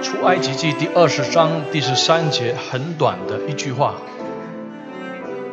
[0.00, 3.96] 出埃及记第二十章第十三节，很短的一句话，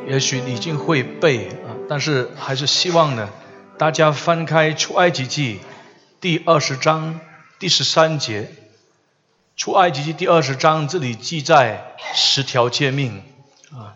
[0.07, 3.29] 也许你已经会背啊，但是还是希望呢，
[3.77, 5.59] 大家翻开出埃及记
[6.21, 7.19] 第二十章
[7.59, 8.49] 第十三节。
[9.55, 13.23] 出埃及记第二十章这里记载十条诫命
[13.71, 13.95] 啊，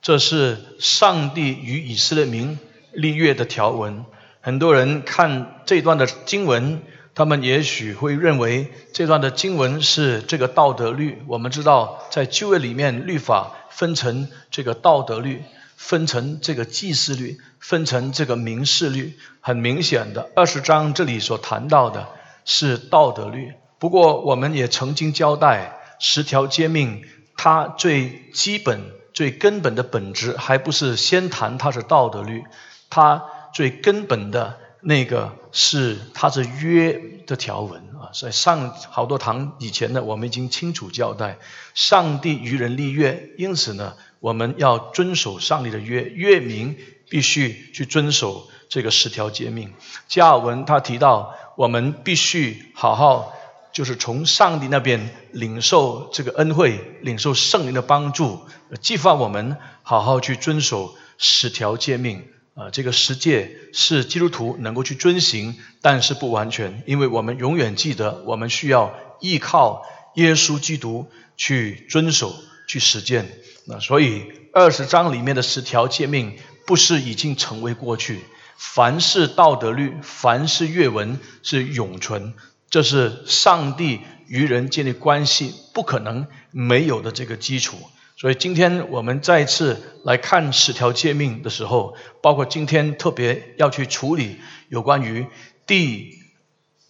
[0.00, 2.58] 这是上帝与以色列民
[2.92, 4.04] 立约的条文。
[4.40, 6.82] 很多人看这段的经文。
[7.12, 11.20] 他们也许会认为这段的经文是这个道德律。
[11.26, 15.42] 我们知道，在旧约里面，律法分成这个道德律，
[15.76, 19.18] 分成这个祭祀律，分成这个民事律。
[19.40, 22.06] 很明显的，二十章这里所谈到的
[22.44, 23.52] 是道德律。
[23.80, 27.02] 不过，我们也曾经交代十条诫命，
[27.36, 32.44] 它最基本、最根本的本质，还不是先谈它是道德律，
[32.90, 34.58] 它最根本的。
[34.82, 41.36] 那个是它是约的条文啊，所以上好多堂以前呢，我们已经清楚交代，
[41.74, 46.78] 上帝与人立约，因此呢，我们要遵守上帝的约，约民
[47.10, 49.74] 必须去遵守这个十条诫命。
[50.08, 53.34] 加尔文他提到，我们必须好好
[53.72, 58.40] 就是从上帝那边领受这个恩惠，领受圣灵的帮助，
[58.80, 62.26] 激发我们好好去遵守十条诫命。
[62.54, 72.34] 啊，这个十诫是基督徒能够去遵行，但是不完全，因为我们永远记得，我们需要依靠耶稣基督去遵守、
[72.66, 73.38] 去实践。
[73.66, 78.20] 那所以二十章里面的十条诫命，不是已经成为过去。
[78.56, 82.34] 凡是道德律，凡是阅文，是永存。
[82.70, 87.76] 这是上帝与人建立关系不可能没有的这个基础。
[88.16, 94.36] 所以今天我们再次来看十条诫命的时候，包括今天特别要去处理
[94.68, 95.26] 有关于
[95.66, 96.18] 第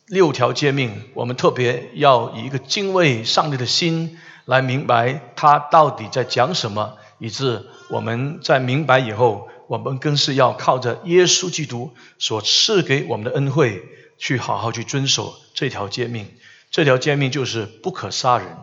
[0.07, 13.81] 六条诫命，我们特别要以一个敬畏上帝的心来明白他到底在讲什么，以致我们在明白以后，我们更是要靠着耶稣基督所赐给我们的恩惠，
[14.21, 16.33] 去好好去遵守这条诫命。
[16.71, 18.57] 这条诫命就是不可杀人。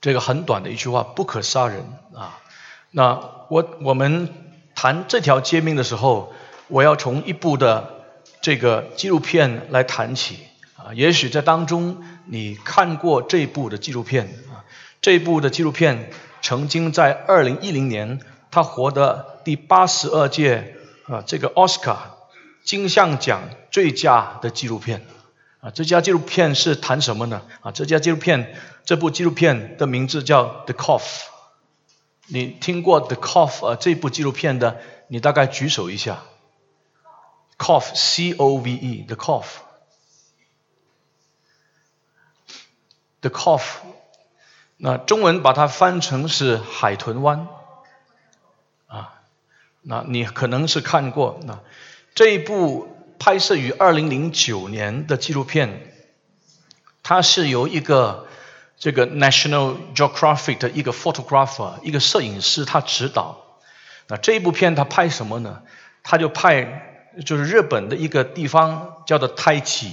[0.00, 2.40] 这个很短的一句话，不可杀人啊。
[2.90, 4.28] 那我我们
[4.74, 6.32] 谈这条诫命的时候，
[6.66, 8.02] 我要从一部的
[8.40, 10.40] 这个纪录片来谈起
[10.74, 10.92] 啊。
[10.94, 14.64] 也许在当中你看过这部的纪录片啊。
[15.00, 16.10] 这部的纪录片
[16.40, 18.20] 曾经在二零一零年，
[18.50, 20.76] 他获得第八十二届
[21.06, 22.11] 啊这个奥斯卡
[22.64, 25.06] 金像奖最佳的纪录片。
[25.60, 27.42] 啊，这家纪录片是谈什么呢？
[27.60, 31.02] 啊，这家纪录片，这部纪录片的名字叫《The Cough》。
[32.26, 33.76] 你听过《The Cough》啊？
[33.76, 36.22] 这部纪录片的，你大概举手一下。
[37.58, 39.44] Cough，C-O-V-E，《The Cough》。
[43.20, 43.62] The Cough，
[44.78, 47.46] 那中文把它翻成是海豚湾。
[48.88, 49.20] 啊，
[49.82, 51.60] 那你可能是看过那
[52.14, 52.88] 这一部。
[53.18, 55.92] 拍摄于二零零九年的纪录片，
[57.04, 58.26] 它是由一个
[58.76, 63.60] 这个 National Geographic 的一个 photographer 一个摄影师他指导。
[64.08, 65.62] 那这一部片他拍什么呢？
[66.02, 69.92] 他就拍就是日本的一个地方叫做胎起。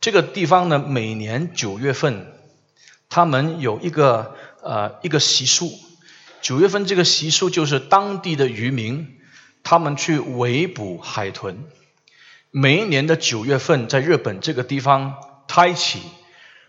[0.00, 2.32] 这个地方呢，每年九月份，
[3.10, 5.70] 他们有一个呃一个习俗。
[6.40, 9.18] 九月份这个习俗就是当地的渔民
[9.62, 11.64] 他们去围捕海豚。
[12.50, 15.14] 每一年的九月份，在日本这个地方
[15.48, 16.00] 开启，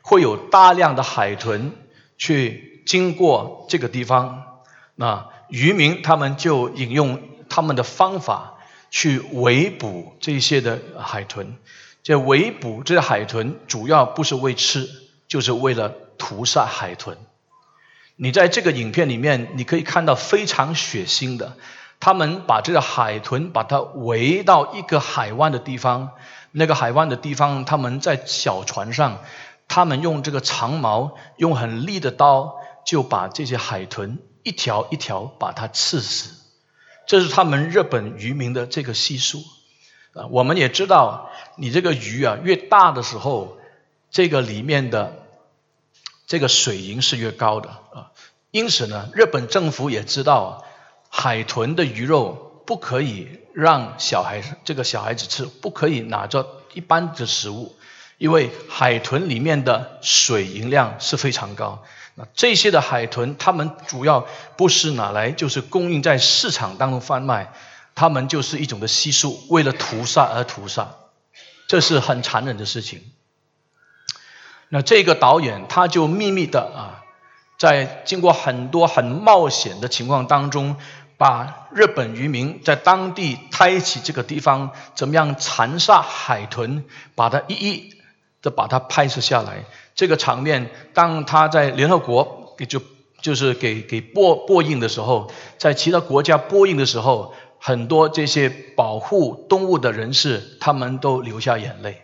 [0.01, 1.73] 会有大量的海豚
[2.17, 4.61] 去经过这个地方。
[4.95, 8.59] 那渔民他们就引用他们的方法
[8.91, 11.57] 去围捕这些的海豚。
[12.01, 14.89] 这围捕这些海豚，主要不是为吃，
[15.27, 17.17] 就是为了屠杀海豚。
[18.15, 21.57] 你在这个影片里面，你可以看到非常血腥的。
[21.99, 26.11] 他们把这个海豚把它围到一个海湾的地方，
[26.51, 29.19] 那个海湾的地方，他们在小船上，
[29.69, 32.55] 他们用这个长矛，用很利的刀，
[32.85, 36.35] 就把这些海豚一条一条把它刺死。
[37.07, 39.41] 这是他们日本渔民的这个习俗
[40.13, 40.27] 啊。
[40.29, 43.57] 我们也知道，你这个鱼啊越大的时候，
[44.11, 45.13] 这个里面的
[46.27, 48.11] 这个水银是越高的啊。
[48.51, 50.65] 因此呢，日本政府也知道。
[51.15, 57.75] 海豚的鱼肉不可以让小孩这个小孩子吃，不可以拿着一般的食物，
[58.17, 61.83] 因为海豚里面的水银量是非常高。
[62.15, 64.25] 那这些的海豚，它们主要
[64.57, 67.53] 不是拿来就是供应在市场当中贩卖，
[67.93, 70.95] 它们就是一种的吸数，为了屠杀而屠杀，
[71.67, 73.03] 这是很残忍的事情。
[74.69, 77.05] 那这个导演他就秘密的啊，
[77.59, 80.75] 在经过很多很冒险的情况当中，
[81.17, 86.83] 把日本渔民在当地开启这个地方怎么样残杀海豚，
[87.15, 87.95] 把它一一
[88.41, 89.63] 的把它拍摄下来。
[89.95, 92.81] 这个场面，当他在联合国给就
[93.21, 102.01] 就是给给播播映的时候，在其他国家播映的时候，很多这些保护动物的人士，他们都流下眼泪。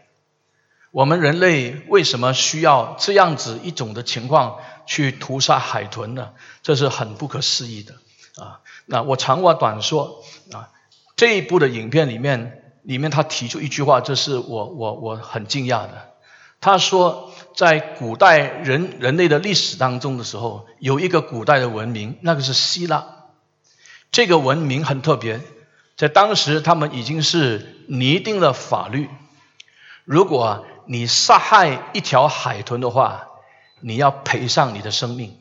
[0.92, 4.58] 我们人类为什么需要这样子一种的情况
[4.88, 6.30] 去屠杀海豚呢？
[6.64, 7.94] 这是很不可思议的
[8.44, 8.62] 啊！
[8.90, 10.70] 那我长话短说啊，
[11.16, 16.10] 这一部的影片里面，里面他提出一句话，这是我我我很惊讶的。
[16.60, 23.06] 他说，在古代人人类的历史当中的时候，有一个古代的文明，那个是希腊。
[24.12, 25.40] 这个文明很特别，
[25.96, 29.08] 在当时他们已经是拟定了法律：
[30.04, 33.28] 如果你杀害一条海豚的话，
[33.82, 35.38] 你要赔上你的生命。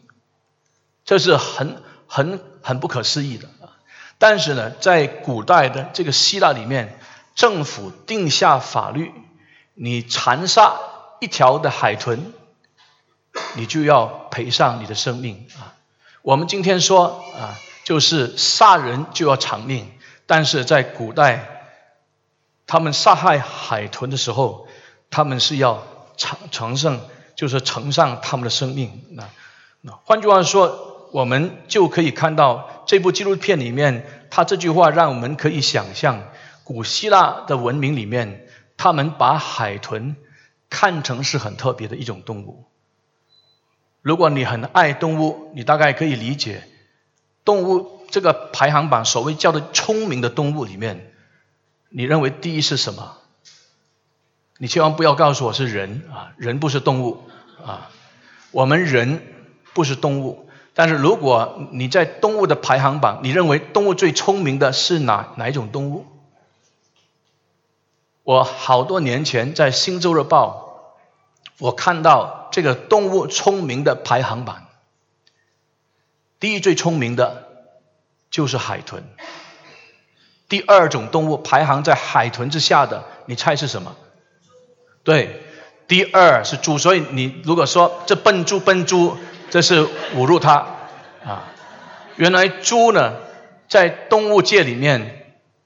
[1.05, 3.81] 这是很很很不可思议的啊！
[4.19, 7.01] 但是呢，在古代的这个希腊里面，
[7.35, 9.11] 政府定下法律，
[9.73, 10.77] 你残杀。
[11.21, 12.33] 一条的海豚，
[13.57, 15.75] 你就要赔上你的生命啊！
[16.23, 19.91] 我们今天说啊，就是杀人就要偿命，
[20.27, 21.75] 但是在古代，
[22.69, 24.69] 他们杀害海豚的时候，
[25.11, 25.83] 他们是要
[26.17, 27.01] 偿偿胜，
[27.35, 29.05] 就是承上他们的生命。
[29.11, 29.25] 那
[29.81, 36.23] 那换句话说，我们就可以看到这部纪录片里面，他这句话让我们可以想象，
[36.65, 38.47] 古希腊的文明里面，
[38.77, 40.17] 他们把海豚。
[40.71, 42.67] 看成是很特别的一种动物。
[44.03, 46.63] 如果你很爱动物，你大概可以理解，
[47.43, 51.11] 动物这个排行榜所谓叫的聪明的动物里面，
[51.89, 53.17] 你认为第一是什么？
[54.59, 57.23] 你千万不要告诉我是人啊，人不是动物
[57.65, 57.91] 啊，
[58.51, 59.23] 我们人
[59.73, 60.48] 不是动物。
[60.79, 66.07] 但是如果你在动物的排行榜，你认为动物最聪明的是哪哪一种动物？
[68.23, 70.93] 我好多年前在《新洲日报》，
[71.59, 74.69] 我看到这个动物聪明的排行榜，
[76.39, 77.49] 第一最聪明的
[78.31, 79.03] 就是海豚，
[80.49, 83.97] 第二种动物排行在海豚之下的，你猜是什么？
[85.03, 85.43] 对，
[85.89, 86.79] 第二是猪。
[86.79, 89.17] 所以你如果说这笨猪笨猪，
[89.51, 89.87] 这是
[90.17, 90.67] 侮辱它
[91.25, 91.45] 啊！
[92.17, 93.15] 原来猪呢，
[93.69, 95.15] 在动物界里面。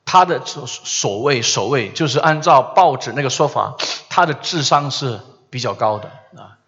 [0.05, 3.77] 它的所所谓所谓，就是按照报纸那个说法，
[4.11, 6.59] 它的智商是比较高的啊。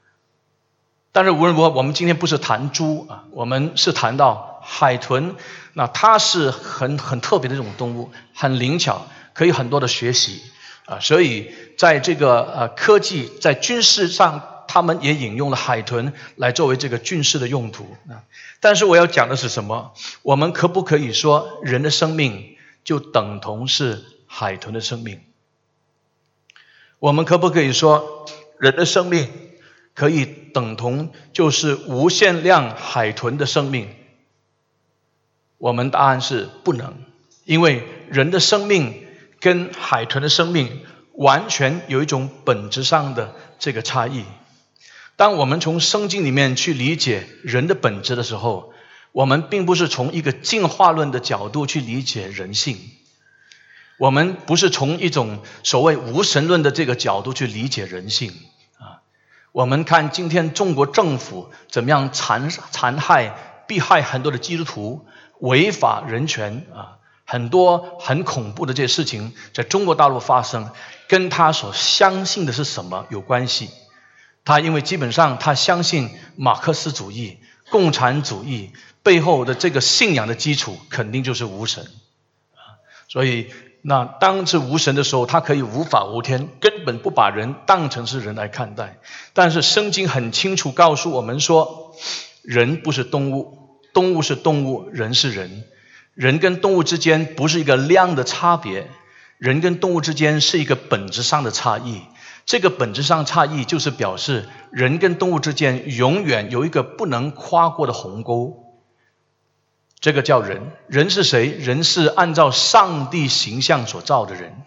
[1.13, 5.35] 但是无论如何，我们今天不是谈猪啊，我们是谈到海豚。
[5.75, 10.41] 那它是很很特别的一种动物，很灵巧，可以很多的学习
[10.87, 11.01] 啊。
[11.01, 18.25] 所以在这个呃科技在军事上，他们也引用了海豚来作为这个军事的用途啊。
[18.61, 19.93] 但是我要讲的是什么？
[20.23, 22.57] 我们可不可以说人的生命？
[22.85, 25.21] 就等同是海豚的生命。
[26.99, 28.27] 我们可不可以说
[28.59, 29.29] 人的生命
[29.95, 33.89] 可以等同就是无限量海豚的生命？
[35.57, 36.95] 我们答案是不能，
[37.45, 39.07] 因为人的生命
[39.41, 44.25] 跟海豚的生命完全有一种本质上的这个差异。
[45.17, 48.73] 当我们从圣经里面去理解人的本质的时候，
[49.13, 52.77] 我们并不是从一个进化论的角度去理解人性，
[53.97, 58.33] 我们不是从一种所谓无神论的这个角度去理解人性
[58.79, 59.07] 啊。
[59.53, 65.07] 我们看今天中国政府怎么样残残害、逼害很多的基督徒，
[65.39, 70.71] 违法人权啊，很多很恐怖的这些事情在中国大陆发生，
[71.07, 73.71] 跟他所相信的是什么有关系？
[74.45, 77.39] 他因为基本上他相信马克思主义、
[77.71, 78.71] 共产主义。
[79.05, 81.85] 背后的这个信仰的基础肯定就是无神
[82.55, 83.51] 啊，所以
[83.83, 88.97] 那当是无神的时候，他可以无法无天，根本不把人当成是人来看待。
[89.35, 91.95] 但是圣经很清楚告诉我们说，
[92.41, 95.65] 人不是动物，动物是动物，人是人，
[96.15, 98.89] 人跟动物之间不是一个量的差别，
[99.37, 102.01] 人跟动物之间是一个本质上的差异。
[102.47, 108.61] 这个本质上差异就是表示人跟动物之间永远有一个不能跨过的鸿沟。
[109.99, 111.47] 这个叫人，人是谁？
[111.47, 114.63] 人是按照上帝形象所造的人。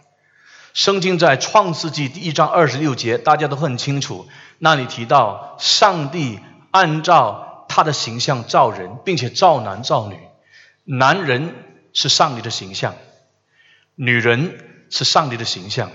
[0.74, 6.40] 圣经在创世纪第一章二十六节，大家都很清楚，那里提到上帝
[6.72, 10.18] 按照他的形象造人，并且造男造女。
[10.84, 11.54] 男人
[11.94, 12.96] 是上帝的形象，
[13.94, 14.58] 女人
[14.90, 15.92] 是上帝的形象。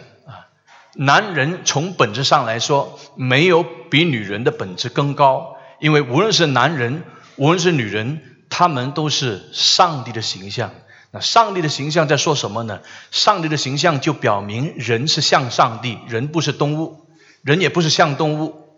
[0.95, 7.05] 男人从本质上来说，没有比女人的本质更高，因为无论是男人，
[7.37, 8.21] 无论是女人，
[8.51, 10.73] 他们都是上帝的形象。
[11.11, 12.81] 那上帝的形象在说什么呢？
[13.11, 17.07] 上帝的形象就表明人是像上帝，人不是动物，
[17.43, 18.69] 人也不是像动物，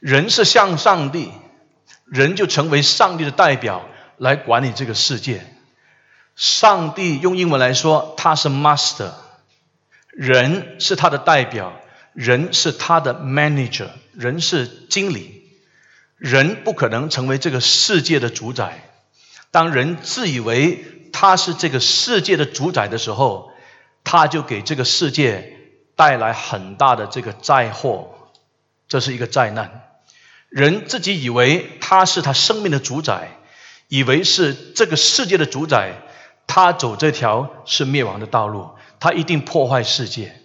[0.00, 1.30] 人是像上帝，
[2.04, 5.44] 人就成为上帝的代表来管理这个世界。
[6.34, 9.10] 上帝用英文来说，他是 master，
[10.12, 11.80] 人是他的代表，
[12.12, 15.42] 人是他的 manager，人是经理，
[16.16, 18.84] 人不可能成为这个世界的主宰。
[19.50, 23.52] 当人自以为他是这个世界的主宰的时候，
[24.04, 25.56] 他就给这个世界
[25.96, 28.14] 带来很大的这个灾祸，
[28.88, 29.84] 这是一个灾难。
[30.48, 33.38] 人自己以为他是他生命的主宰，
[33.88, 36.02] 以为是这个世界的主宰，
[36.46, 38.70] 他走这条是灭亡的道路，
[39.00, 40.36] 他一定破坏世界。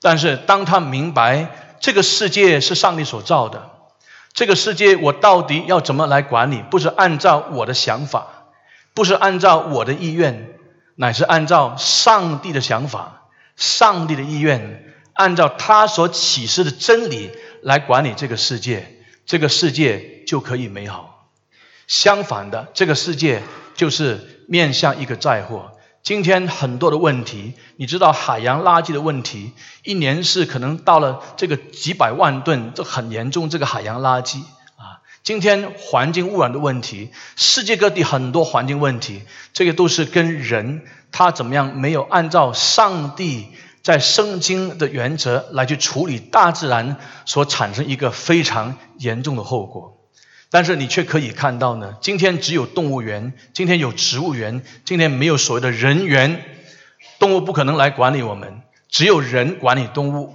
[0.00, 3.70] 但是当他明白这个世界是上帝所造的。
[4.32, 6.62] 这个世界，我到底要怎么来管理？
[6.70, 8.48] 不是按照我的想法，
[8.94, 10.54] 不是按照我的意愿，
[10.94, 17.30] 乃是按照上帝的想法、上帝的意愿，按照他所启示的真理
[17.62, 21.28] 来管理这个世界，这个世界就可以美好。
[21.86, 23.42] 相反的，这个世界
[23.74, 25.71] 就是面向一个灾祸。
[26.02, 29.52] 今天很多的问题，你知道海洋垃圾的问题，
[29.84, 33.48] 一年是可能到了这个几百万吨，这很严重。
[33.48, 34.40] 这个海洋垃圾
[34.74, 40.82] 啊，今天环境污染的问题，世界各地很多环境问题，这个都是跟人
[41.12, 43.46] 他怎么样没有按照上帝
[43.82, 50.01] 在圣经的原则来去处理大自然，所产生一个非常严重的后果。
[50.52, 56.44] 但是你却可以看到呢，今天只有动物园，今天有植物园，今天没有所谓的人猿，
[57.18, 60.34] 动物不可能来管理我们，只有人管理动物，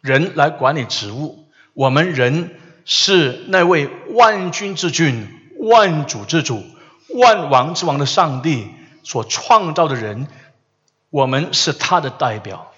[0.00, 1.46] 人来管理植物。
[1.74, 5.28] 我们人是那位万军之君、
[5.60, 6.64] 万主之主、
[7.14, 8.66] 万王之王的上帝
[9.04, 10.26] 所创造的人，
[11.08, 12.72] 我们是他的代表，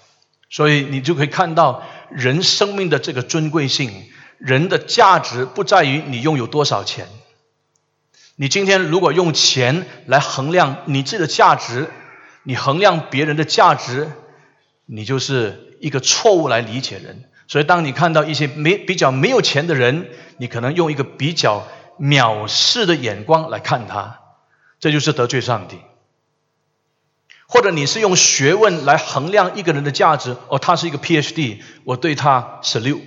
[0.50, 3.90] 所以你就可以看到人生命的这个尊贵性。
[4.38, 7.08] 人的价值不在于你拥有多少钱。
[8.36, 11.88] 你今天如果用钱来衡量你自己的价值，
[12.42, 14.10] 你衡量别人的价值，
[14.86, 17.30] 你就是一个错误来理解人。
[17.46, 21.66] 所以，当你看到一些没比较没有钱的人，你可能用一个比较
[22.00, 24.18] 藐视的眼光来看他，
[24.80, 25.78] 这就是得罪上帝。
[27.46, 32.98] 或者你是用学问来衡量一个人的价值，哦，他是一个 PhD，我对他十六。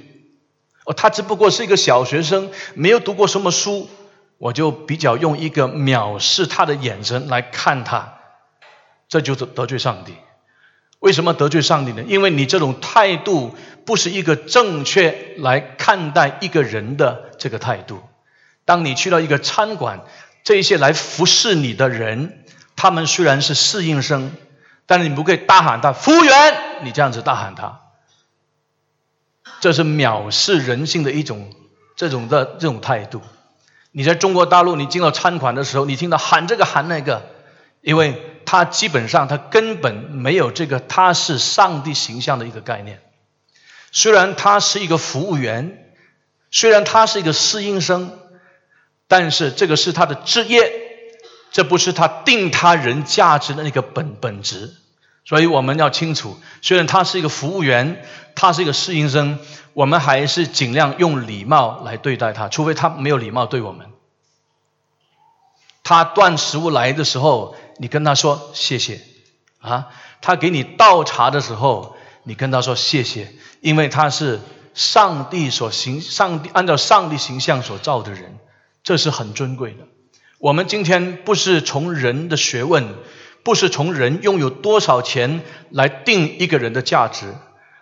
[0.88, 3.90] 哦，他只不过是一个小学生，没有读过什么书，
[4.38, 8.14] 我就比较用一个藐视他的眼神来看他，
[9.10, 10.16] 这就是得罪上帝。
[11.00, 12.04] 为什么得罪上帝呢？
[12.08, 13.54] 因为你这种态度
[13.86, 18.00] 不是一个正确来看待一个人的这个态度。
[18.64, 20.00] 当你去到一个餐馆，
[20.46, 22.46] 这一些来服侍你的人，
[22.78, 24.32] 他们虽然是侍应生，
[24.86, 27.82] 但是你不可以大喊他服务员，你这样子大喊他。
[29.60, 31.52] 这是藐视人性的一种
[31.96, 33.22] 这种的这种态度。
[33.92, 37.30] 你在中国大陆，你进到餐馆的时候，你听到喊这个喊那个，
[37.82, 43.02] 因为他基本上他根本没有这个他是上帝形象的一个概念。
[43.92, 45.94] 虽然他是一个服务员，
[46.52, 48.12] 虽然他是一个侍应生，
[49.08, 50.72] 但是这个是他的职业，
[51.52, 54.76] 这不是他定他人价值的那个本本质。
[55.28, 58.02] 所以我们要清楚，虽然他是一个服务员，
[58.34, 59.40] 他是一个侍应生，
[59.74, 63.88] 我们还是尽量用礼貌来对待他，除非他没有礼貌对我们。
[65.84, 69.02] 他端食物来的时候，你跟他说谢谢
[69.60, 69.90] 啊；
[70.22, 74.40] 他给你倒茶的时候，你跟他说谢谢，因为他是
[74.74, 78.38] 上帝所形、上帝按照上帝形象所造的人，
[78.82, 79.80] 这是很尊贵的。
[80.40, 82.96] 我们今天不是从人的学问。
[83.48, 85.40] 不是从人拥有多少钱
[85.70, 87.34] 来定一个人的价值，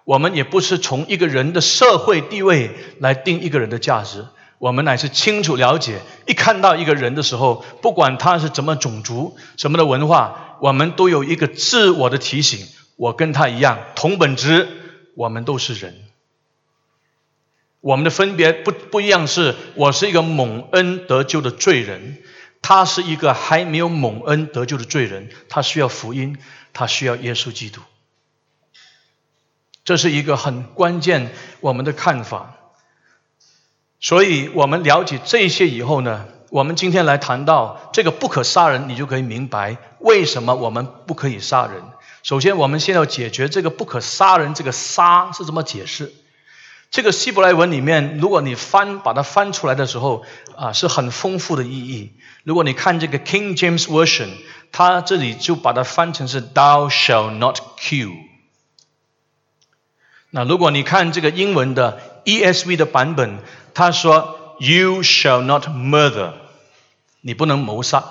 [0.04, 2.70] 我们也不是从一个人的社会地位
[3.00, 4.24] 来定一个人的价值。
[4.60, 14.68] 我们乃是清楚了解，一看到一个人的时候，不管他是怎么种族、什么的文化，我们都有一个自我的提醒：我跟他一样，同本质，
[15.16, 15.96] 我们都是人。
[17.82, 22.20] 我们的分别不不一样，是我是一个蒙恩得救的罪人。
[22.68, 26.40] 他是一个还没有蒙恩得救的罪人，他需要福音，
[26.74, 27.80] 他需要耶稣基督。
[29.84, 32.56] 这是一个很关键我们的看法。
[34.00, 41.84] 所以我们了解这些以后呢，我们今天来谈到这个不可杀人，你就可以明白为什么我们不可以杀人。
[42.24, 46.12] 首先，我们先要解决这个不可杀人，这个“杀”是怎么解释？
[46.96, 50.24] 这个希伯来文里面，如果你翻把它翻出来的时候，
[50.56, 52.14] 啊，是很丰富的意义。
[52.46, 54.30] 如果你看这个 King James Version，
[54.72, 58.14] 它这里就把它翻成是 “Thou shall not kill”。
[60.30, 63.40] 那如果你看这个英文的 ESV 的版本，
[63.74, 66.32] 他说 “You shall not murder”，
[67.20, 68.06] 你不能谋杀。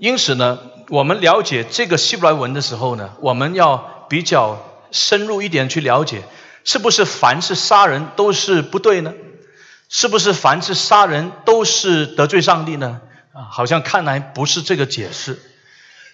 [0.00, 0.58] 因此呢。
[0.90, 6.22] 我们了解这个希伯来文的时候呢，我们要比较深入一点去了解，
[6.64, 9.14] 是不是凡是杀人都是不对呢？
[9.88, 13.00] 是不是凡是杀人都是得罪上帝呢？
[13.32, 15.40] 啊，好像看来不是这个解释。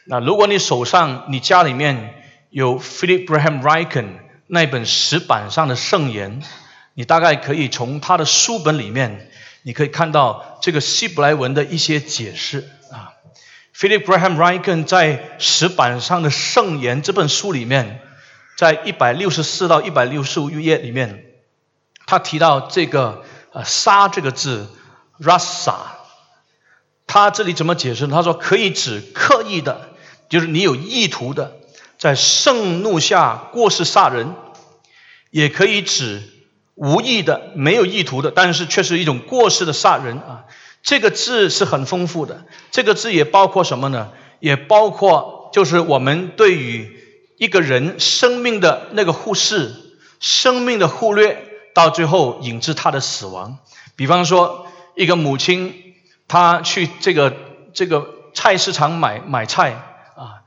[0.05, 4.07] 那如果你手上、你家里面有 Philip Graham Ryken
[4.47, 6.43] 那本石板上的圣言，
[6.95, 9.29] 你大概可以从他的书本里面，
[9.63, 13.11] 你可以看到这个希伯来文的一些解释啊。
[13.75, 18.01] Philip Graham Ryken 在石板上的圣言这本书里面，
[18.57, 21.27] 在一百六十四到一百六十五页里面，
[22.07, 24.69] 他提到这个呃“杀”这个字
[25.21, 25.75] ，rasa，
[27.07, 28.15] 他这里怎么解释呢？
[28.15, 29.91] 他说可以指刻意的，
[30.29, 31.57] 就是你有意图的，
[31.99, 34.35] 在盛怒下过失杀人，
[35.31, 36.23] 也可以指
[36.75, 40.45] 无意的、没有意图的，但是却是一种过失的杀人啊。
[40.83, 44.13] 这个字是很丰富的，这个字也包括什么呢？
[44.41, 46.94] 也包括就是我们对于
[47.37, 49.75] 一个人生命的那个忽视、
[50.21, 51.43] 生命的忽略，
[51.75, 53.59] 到最后引致他的死亡。
[53.97, 55.75] 比方说，一个母亲，
[56.29, 57.37] 她去这个
[57.73, 59.73] 这个菜市场买买菜
[60.17, 60.43] 啊，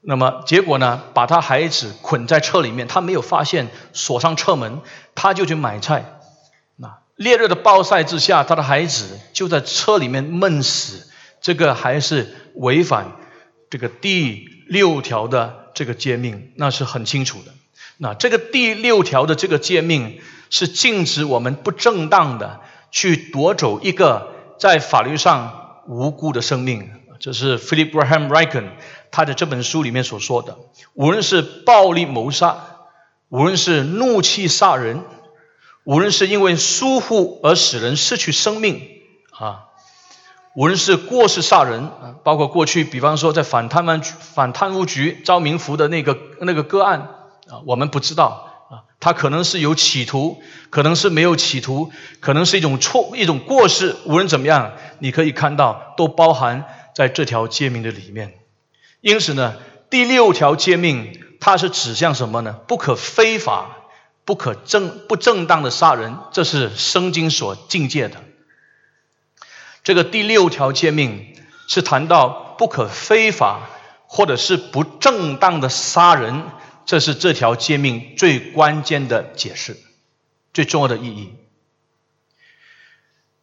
[0.00, 4.80] 那么结果呢，把他孩子捆在车里面，他没有发现锁上车门，
[5.14, 6.18] 他就去买菜。
[6.76, 11.08] 那烈日的暴晒之下，他的孩子就在车里面闷死，
[11.40, 13.12] 这个还是违反
[13.70, 17.52] 这个第六条的这个诫命，那是很清楚的。
[17.98, 28.70] 那这个第六条的这个诫命是禁止我们不正当的去夺走一个在法律上无辜的生命，这是 Philip Graham Ryken
[29.10, 30.58] 他的这本书里面所说的。
[30.94, 32.78] 无论是暴力谋杀，
[33.28, 35.02] 无论是怒气杀人。
[35.84, 38.80] 无论是因为疏忽而使人失去生命
[39.32, 39.64] 啊，
[40.54, 47.00] 无论是过失杀人啊，包括过去，比方说在反贪局、反贪污局招民福的那个那个个案
[47.48, 53.96] 啊，我们不知道啊，他可能是有企图，可能是没有企图，可能是一种错、一种过失。
[54.04, 58.34] 无论怎么样，你可以看到都包含在这条诫命的里面。
[59.00, 59.54] 因此呢，
[59.88, 62.52] 第六条诫命它是指向什么呢？
[62.66, 63.78] 不可非法。
[64.24, 68.18] 不可正不正当的杀人，这是圣经所禁戒的。
[69.82, 71.34] 这个第六条诫命
[71.68, 73.68] 是谈到不可非法
[74.06, 76.44] 或者是不正当的杀人，
[76.84, 79.76] 这是这条诫命最关键的解释，
[80.52, 81.34] 最重要的意义。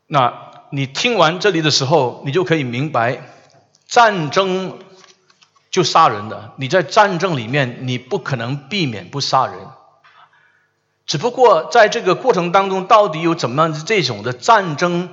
[0.07, 3.21] 那你听完这里的时候，你就可以明白，
[3.87, 4.79] 战争
[5.71, 6.53] 就杀人的。
[6.57, 9.55] 你在战争里面，你不可能避免不杀人。
[11.05, 15.09] 只不过在这个过程当中，到底有怎么样的这种的战争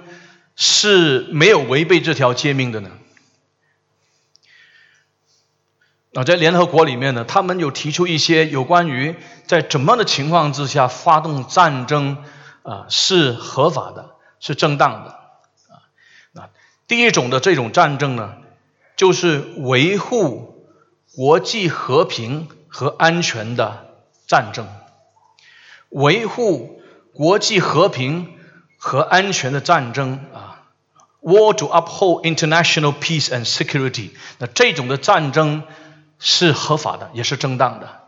[0.57, 2.91] 是没有违背这条诫命的呢？
[6.15, 9.15] 啊，在联合国里面呢，他们有提出一些有关于
[9.47, 12.25] 在怎么样的情况之下发动战争
[12.63, 15.85] 啊是合法的，是正当的啊。
[16.33, 16.49] 那
[16.87, 18.39] 第一种的这种战争呢，
[18.97, 20.67] 就是维护
[21.15, 23.95] 国际和平和安全的
[24.27, 24.67] 战争。
[25.91, 26.81] 维护
[27.13, 28.36] 国际和平
[28.77, 30.63] 和安全的战争啊
[31.23, 34.11] ，war to uphold international peace and security。
[34.39, 35.63] 那这种的战争
[36.19, 38.03] 是合法的，也是正当的。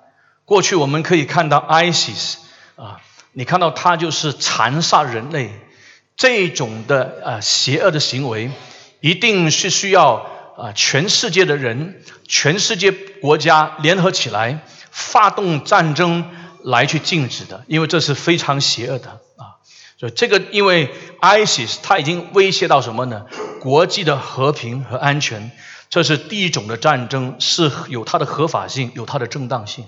[0.45, 2.37] 过去我们可以看到 ISIS
[2.77, 3.01] 啊，
[3.33, 5.51] 你看到它就是残杀人类
[6.17, 8.51] 这种的啊邪恶的行为，
[9.01, 10.27] 一定是需要
[10.57, 16.31] 啊全世界的人、全世界国家联合起来发动战争。
[16.65, 19.21] 来去禁止的，因为这是非常邪恶的
[19.99, 20.09] 就！
[20.09, 23.27] 这个，因为 ISIS 它已经威胁到什么呢？
[23.61, 25.51] 国际的和平和安全，
[25.91, 29.85] 这是第一种的战争，是有它的合法性，有它的正当性。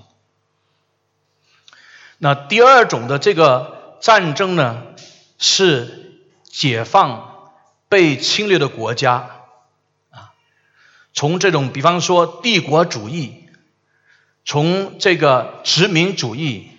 [2.19, 4.83] 那第二种的这个战争呢，
[5.39, 7.53] 是解放
[7.89, 9.31] 被侵略的国家
[10.11, 10.33] 啊，
[11.15, 13.37] 从这种比方说帝国主义。
[14.43, 16.71] 从这个殖民主义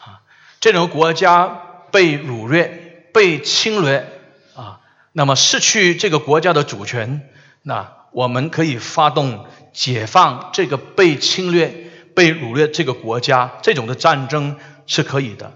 [0.00, 0.24] 啊，
[0.60, 1.65] 这种国家
[1.96, 4.06] 被掳掠、被侵略
[4.54, 4.80] 啊，
[5.12, 7.26] 那么失去这个国家的主权，
[7.62, 15.54] 那我们可以发动解放这个被侵略、被掳掠这个国家这种的战争是可以的。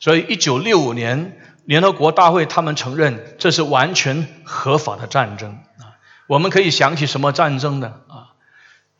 [0.00, 5.96] 所以，一九六五年联合国大会他们承认这是完全合法的战争啊。
[6.26, 7.94] 我们可以想起什么战争呢？
[8.06, 8.36] 啊，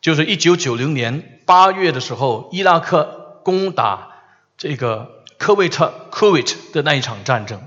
[0.01, 4.12] 就是一九九零年八月的时候，伊拉克攻打
[4.57, 7.66] 这个科威特 （Kuwait） 的那一场战争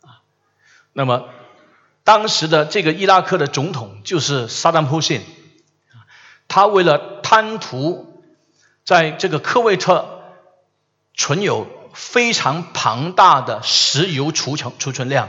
[0.00, 0.24] 啊。
[0.94, 1.28] 那么，
[2.04, 5.20] 当时的这个伊拉克的总统就是萨达姆·侯辛，
[6.48, 8.22] 他为了贪图
[8.84, 10.22] 在这个科威特
[11.14, 11.66] 存有。
[11.92, 15.28] 非常庞大的石油储存储存量，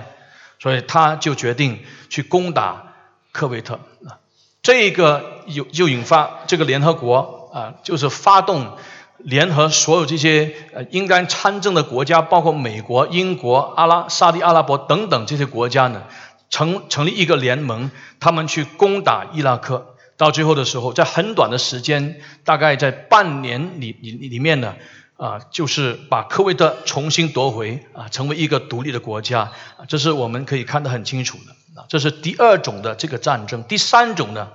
[0.59, 2.93] 所以他就决定去攻打
[3.31, 4.21] 科威特啊。
[4.61, 8.77] 这个有就引发这个联合国啊，就是发动
[9.23, 16.03] 联合所有这些呃应该参政的国家，包括美国、英国、阿拉沙地阿拉伯等等这些国家呢，
[16.49, 19.95] 成成立一个联盟，他们去攻打伊拉克。
[20.17, 24.75] 到最后的时候，在很短的时间，大概在半年里里里面呢。
[25.17, 29.51] 啊，就是把科威特重新夺回啊，成为一个独立的国家，
[29.87, 31.85] 这是我们可以看得很清楚的啊。
[31.87, 33.61] 这是第二种的这个战争。
[33.61, 34.49] 第三种呢？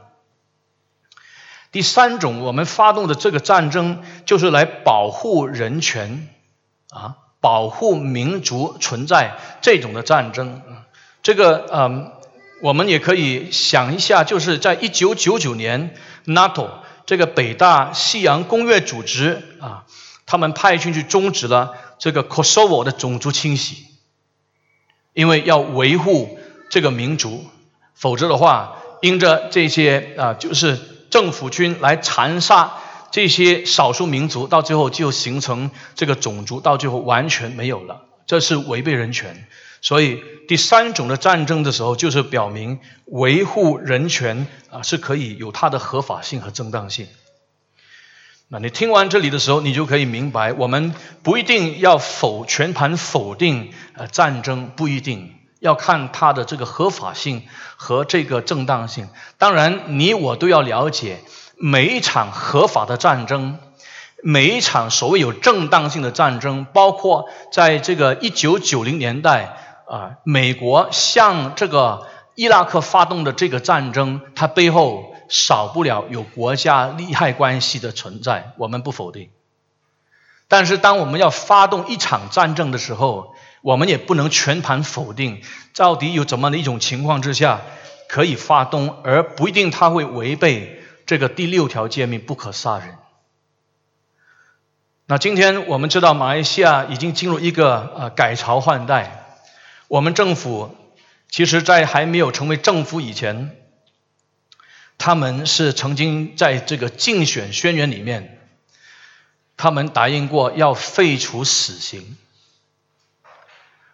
[1.77, 6.27] 第三种我们发动的这个战争，就是来保护人权
[6.89, 10.63] 啊，保护民族存在这种的战争。
[11.23, 12.13] 这个嗯，
[12.63, 16.71] 我们也可以想一下，就是在一九九九年，NATO
[17.05, 19.85] 这个北大西洋公约组织啊。
[20.25, 23.85] 他们派军去终止了这个 Kosovo 的种族清洗，
[25.13, 26.39] 因为要维护
[26.71, 27.45] 这个民族，
[27.93, 32.75] 否则的话，因着这些啊，就是政府军来残杀
[33.11, 39.47] 这些少数民族，到最后就形成这个种族，到最后完全没有了，这是违背人权。
[39.81, 47.07] 所以第三种的战争的时候，就是表明维护人权啊是可以有它的合法性和正当性。
[48.49, 50.93] 那你听完这里的时候，你就可以明白，我们
[51.23, 55.35] 不一定要否全盘否定呃战争，不一定
[55.67, 57.43] 要看它的这个合法性
[57.77, 59.09] 和这个正当性。
[59.37, 61.19] 当然，你我都要了解
[61.57, 63.59] 每一场合法的战争，
[64.23, 75.13] 每一场所谓有正当性的战争，包括在这个一九九零年代啊，美国向这个伊拉克发动的这个战争，它背后。
[75.29, 79.31] 少不了有国家利害关系的存在，我们不否定。
[80.47, 83.35] 但是，当我们要发动一场战争的时候，
[83.67, 85.43] 我们也不能全盘否定，
[85.75, 87.63] 到底有怎么的一种情况之下
[88.09, 92.97] 可以发动，而不一定他会违背这个第六条诫命不可杀人。
[95.07, 99.41] 那今天我们知道，马来西亚已经进入一个呃改朝换代，
[99.89, 100.77] 我们政府
[101.29, 103.57] 其实在还没有成为政府以前。
[104.97, 108.39] 他们是曾经在这个竞选宣言里面，
[109.57, 112.17] 他们答应过要废除死刑。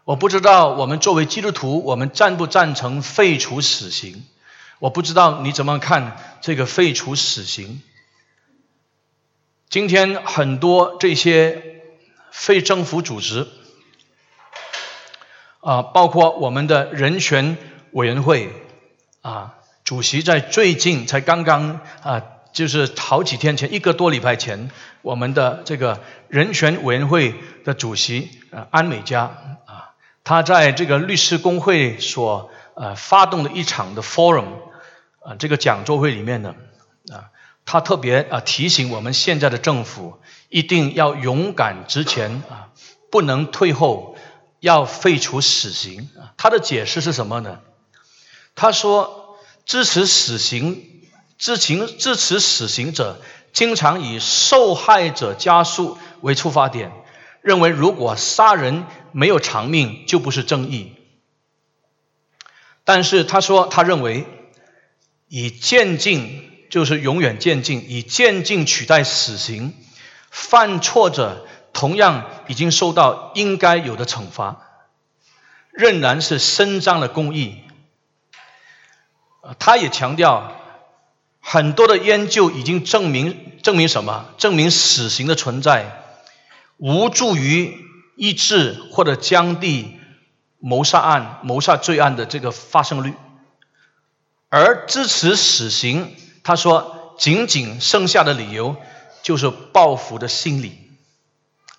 [0.05, 4.25] 我不知道我们作为基督徒，我们赞不赞成废除死刑？
[4.81, 7.81] 我不知道你怎么看这个废除死刑？
[9.69, 11.83] 今天很多这些
[12.33, 13.47] 非政府组织
[15.61, 17.57] 啊，包括我们的人权
[17.93, 18.51] 委员会
[19.21, 19.55] 啊。
[19.85, 24.71] 主席在最近才刚刚啊，就是好几天前，一个多礼拜前，
[25.03, 27.35] 我们的这个人权委员会
[27.65, 29.37] 的主席啊安美佳，
[30.25, 34.47] 他在这个律师工会所呃发动的一场的 forum
[35.21, 36.55] 啊这个讲座会里面呢
[37.13, 37.31] 啊，
[37.65, 42.69] 他特别啊提醒我们现在的政府一定要勇敢直前啊，
[43.11, 44.17] 不能退后，
[44.61, 46.35] 要废除死刑啊。
[46.37, 47.61] 他的解释是什么呢？
[48.55, 49.19] 他说。
[49.65, 50.83] 支持死刑、
[51.39, 53.21] 支持支持死刑者，
[53.53, 56.91] 经常以受害者家属为出发点，
[57.43, 60.95] 认为如果杀人没有偿命，就不是正义。
[62.85, 64.27] 但是他说，他认为
[65.29, 69.75] 以渐进就是永远渐进，以渐进取代死刑，
[70.31, 74.67] 犯错者同样已经受到应该有的惩罚，
[75.71, 77.59] 仍然是伸张了公义。
[79.59, 80.61] 他也强调，
[81.41, 84.27] 很多的研究已经证明，证明什么？
[84.39, 86.02] 证明死刑的存在
[86.83, 87.79] 无助于
[88.17, 90.01] 抑制或者降低
[90.59, 93.15] 谋杀案、谋杀罪案的这个发生率，
[94.49, 98.75] 而支持死刑，他说，仅仅剩下的理由
[99.23, 100.73] 就是报复的心理。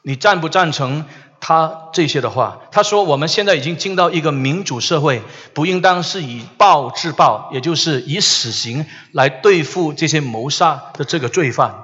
[0.03, 1.03] 你赞不赞成
[1.41, 2.61] 他这些的话？
[2.71, 5.21] 他说：“我们现在已经进到一个民主社会，
[5.53, 11.75] 不应当是以暴制暴，也就是以死刑来对付这些谋杀的这个罪犯。”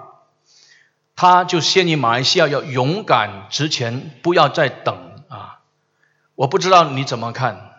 [1.19, 4.95] 他就建议马来西亚要勇敢直前，不要再等
[5.27, 5.60] 啊！
[6.36, 7.73] 我不知道你怎么看。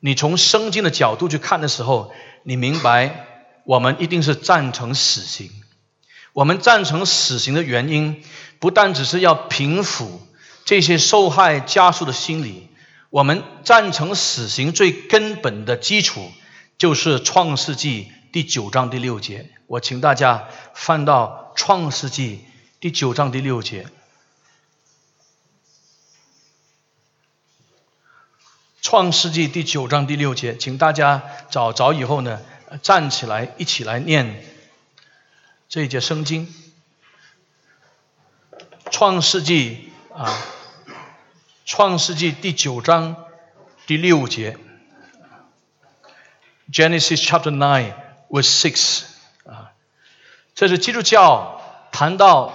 [0.00, 3.24] 你从圣经的角度去看的时候，你明白
[3.64, 5.50] 我们一定是赞成死刑。
[6.34, 8.22] 我们赞成死刑的原因，
[8.58, 10.06] 不但只是要平抚
[10.66, 12.68] 这些受害家属的心理，
[13.08, 16.30] 我们赞成死刑最根本的基础
[16.76, 19.48] 就是创世纪第九章第六节。
[19.66, 22.44] 我请大家翻到创世纪
[22.78, 23.88] 第九章第六节。
[28.82, 32.40] 创世纪第九章第六节，请大家找着以后呢，
[32.82, 34.44] 站起来一起来念。
[35.68, 36.46] 这一节圣经，
[38.92, 40.30] 《创世纪》啊，
[41.64, 43.16] 《创世纪》第九章
[43.86, 44.56] 第六节
[46.70, 47.94] ，Genesis chapter nine
[48.28, 49.02] verse six，
[50.56, 51.60] 这是基督教
[51.92, 52.50] 谈到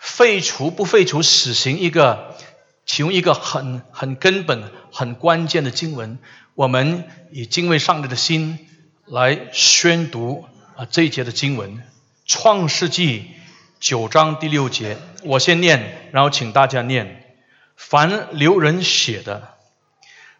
[0.00, 2.36] 废除不废除死刑一个
[2.84, 6.18] 其中一个很很根本、很关键的经文。
[6.56, 8.66] 我们以敬畏上帝的心
[9.06, 11.80] 来宣读啊这一节的经文。
[12.26, 13.30] 创世纪
[13.78, 17.36] 九章第六节，我先念，然后请大家念。
[17.76, 19.54] 凡流人血的，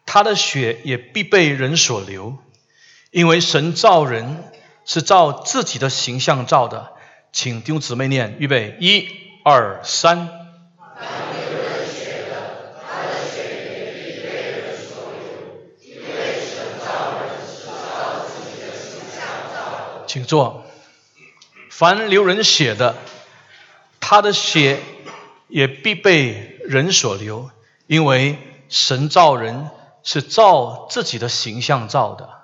[0.05, 2.37] 他的血也必被人所流，
[3.11, 4.43] 因为神造人
[4.91, 6.93] 是照自己的形象照的。
[7.31, 9.07] 请弟兄姊妹念，预备，一、
[9.43, 10.27] 二、三。
[20.07, 20.65] 请坐。
[21.69, 22.95] 凡流人血的，
[23.99, 24.79] 他的血
[25.49, 27.51] 也必被人所流，
[27.85, 29.69] 因为神造人
[30.01, 32.38] 是照自己的形象造的。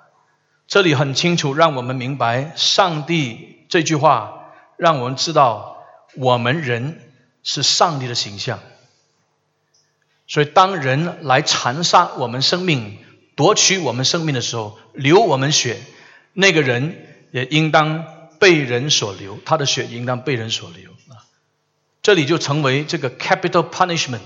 [0.66, 5.78] 这里很清楚，让我们明白上帝这句话，让我们知道
[6.16, 7.00] 我们人
[7.42, 8.58] 是上帝的形象。
[10.26, 12.98] 所以，当人来残杀我们生命、
[13.34, 15.78] 夺取我们生命的时候，流我们血，
[16.32, 18.04] 那个人也应当。
[18.38, 21.24] 被人所流，他的血应当被人所流啊！
[22.02, 24.20] 这里就成为这个 capital punishment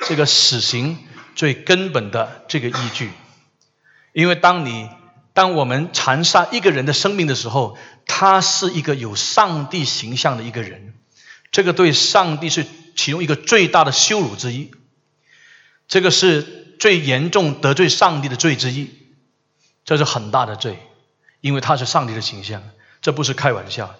[0.00, 0.98] 这个死刑
[1.34, 3.10] 最根本的这个依据。
[4.12, 4.90] 因为当你
[5.34, 10.94] 当我们残杀一个人的生命的时候，他是一个有上帝形象的一个人，
[11.52, 12.64] 这个对上帝是
[12.96, 14.70] 其中一个最大的羞辱之一，
[15.88, 18.90] 这个是最严重得罪上帝的罪之一，
[19.84, 20.78] 这是很大的罪，
[21.40, 22.62] 因为他是上帝的形象。
[23.02, 23.96] 这不是开玩笑，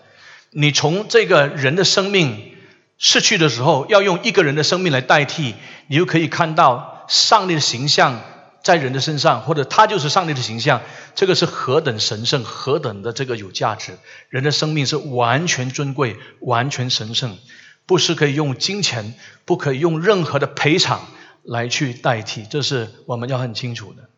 [0.50, 2.54] 你从这个人的生命
[2.96, 5.54] 逝去的时候，要用一个人的生命来代替，
[5.88, 8.22] 你就可以看到上帝的形象
[8.64, 10.82] 在人的身上，或者他就是上帝的形象，
[11.14, 13.96] 这个是何等神圣，何等的这个有价值。
[14.28, 17.38] 人的生命是完全尊贵、完全神圣，
[17.86, 21.06] 不是可以用金钱，不可以用任何的赔偿
[21.44, 24.08] 来去代替，这是我们要很清楚的。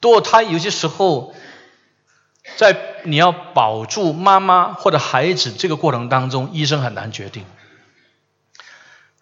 [0.00, 1.32] 堕胎有些时候。
[2.56, 7.44] 在你要保住妈妈或者孩子这个过程当中，医生很难决定。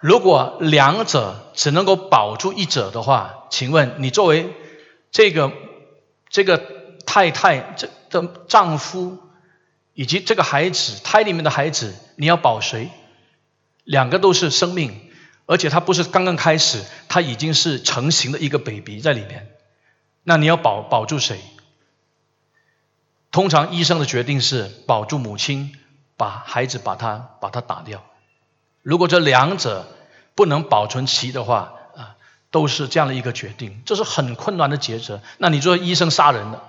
[0.00, 4.54] 如果两者只能够保住一者的话，请问你作为
[5.10, 5.52] 这个
[6.30, 6.62] 这个
[7.06, 9.18] 太太这的丈夫
[9.92, 12.90] 以及这个孩子胎里面的孩子，你要保谁？
[13.84, 15.10] 两个都是生命，
[15.44, 19.50] 而且他不是刚刚开始，他已经是成型的一个 baby 在里面，
[20.22, 21.40] 那你要保保住谁？
[23.30, 25.76] 通常医生的决定是保住母亲，
[26.16, 28.02] 把孩子把他把他打掉。
[28.82, 29.86] 如果这两者
[30.34, 32.16] 不能保存齐的话，啊，
[32.50, 35.20] 都是这样的一个决定，这是很困难的抉择。
[35.38, 36.62] 那你作为医生杀人了，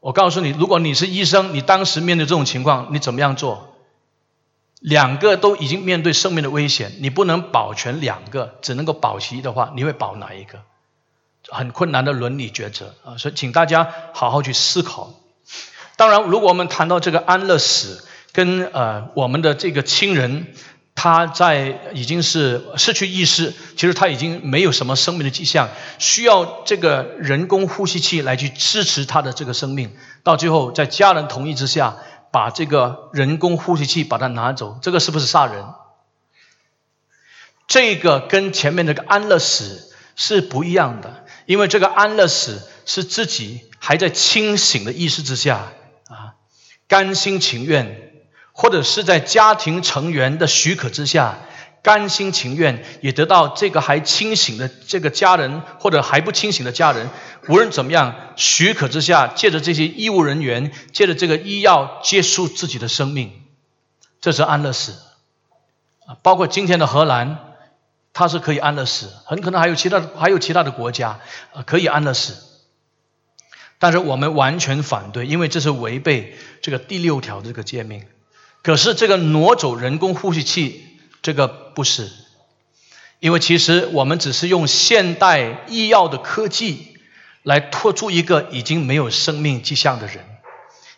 [0.00, 3.74] 我告诉你，如果你是医生，你当时面对这种情况，你怎么样做？
[4.80, 10.60] 两个都已经面对生命的危险，你不能保全两个，只能够保齐的话，你会保哪一个？
[11.48, 13.16] 很困难的伦理抉择啊！
[13.18, 15.14] 所以，请大家好好去思考。
[15.96, 20.52] 当然，如果我们谈到这个安乐死，跟呃我们的这个亲人，
[20.96, 31.98] 他在已经是失去意识，其实他已经没有什么生命的迹象，需要这个人工呼吸器来去支持他的这个生命，到最后在家人同意之下，
[32.32, 35.66] 把这个人工呼吸器把它拿走，这个是不是杀人？
[37.68, 45.72] 这个跟前面那个安乐死是不一样的，因为这个安乐死是自己还在清醒的意识之下
[46.08, 46.34] 啊。
[46.88, 48.05] 甘心情愿
[48.58, 51.38] 或者是在家庭成员的许可之下，
[51.82, 57.10] 甘心情愿也得到这个还清醒的这个家人，或者还不清醒的家人，
[57.48, 63.30] 无论怎么样许可之下，借着这些医务人员，借着这个医药结束自己的生命，
[64.22, 64.94] 这是安乐死
[66.06, 66.16] 啊！
[66.22, 67.38] 包括今天的荷兰，
[68.14, 71.20] 它是可以安乐死，很可能还有其他还有其他的国家
[71.66, 72.34] 可以安乐死。
[73.78, 78.06] 但是我们完全反对，因为这是违背这个第六条的这个诫命。
[78.66, 82.10] 可是这个挪走人工呼吸器，这个不是，
[83.20, 86.98] 因为其实我们只是用现代医药的科技
[87.44, 90.24] 来拖住一个已经没有生命迹象的人。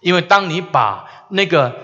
[0.01, 1.77] 因为当你把那个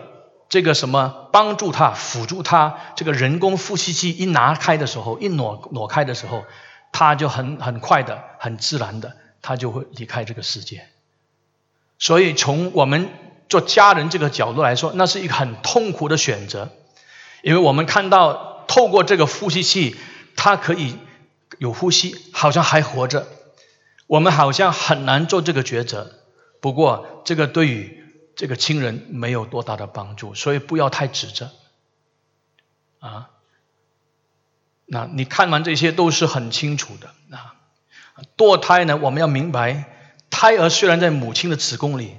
[0.48, 6.46] 这个什么帮助他、辅助他这个人工呼吸器一拿开的时候，一挪挪开的时候，
[6.92, 9.14] 他就很很快的、很自然的。
[9.42, 10.86] 他就会离开这个世界，
[11.98, 13.10] 所以从我们
[13.54, 16.72] 做家人这个角度来说，那是一个很痛苦的选择，
[17.44, 19.94] 因为我们看到透过这个呼吸器，
[20.34, 20.96] 它可以
[21.58, 23.28] 有呼吸，好像还活着，
[24.08, 26.10] 我们好像很难做这个抉择。
[26.60, 28.02] 不过这个对于
[28.34, 31.52] 这个亲人没有多大的帮助，所以不要太指责
[32.98, 33.30] 啊。
[34.86, 37.54] 那你看完这些都是很清楚的啊。
[38.36, 38.96] 堕胎呢？
[38.96, 39.84] 我们要明白，
[40.28, 42.16] 胎儿虽然在母亲的子宫里，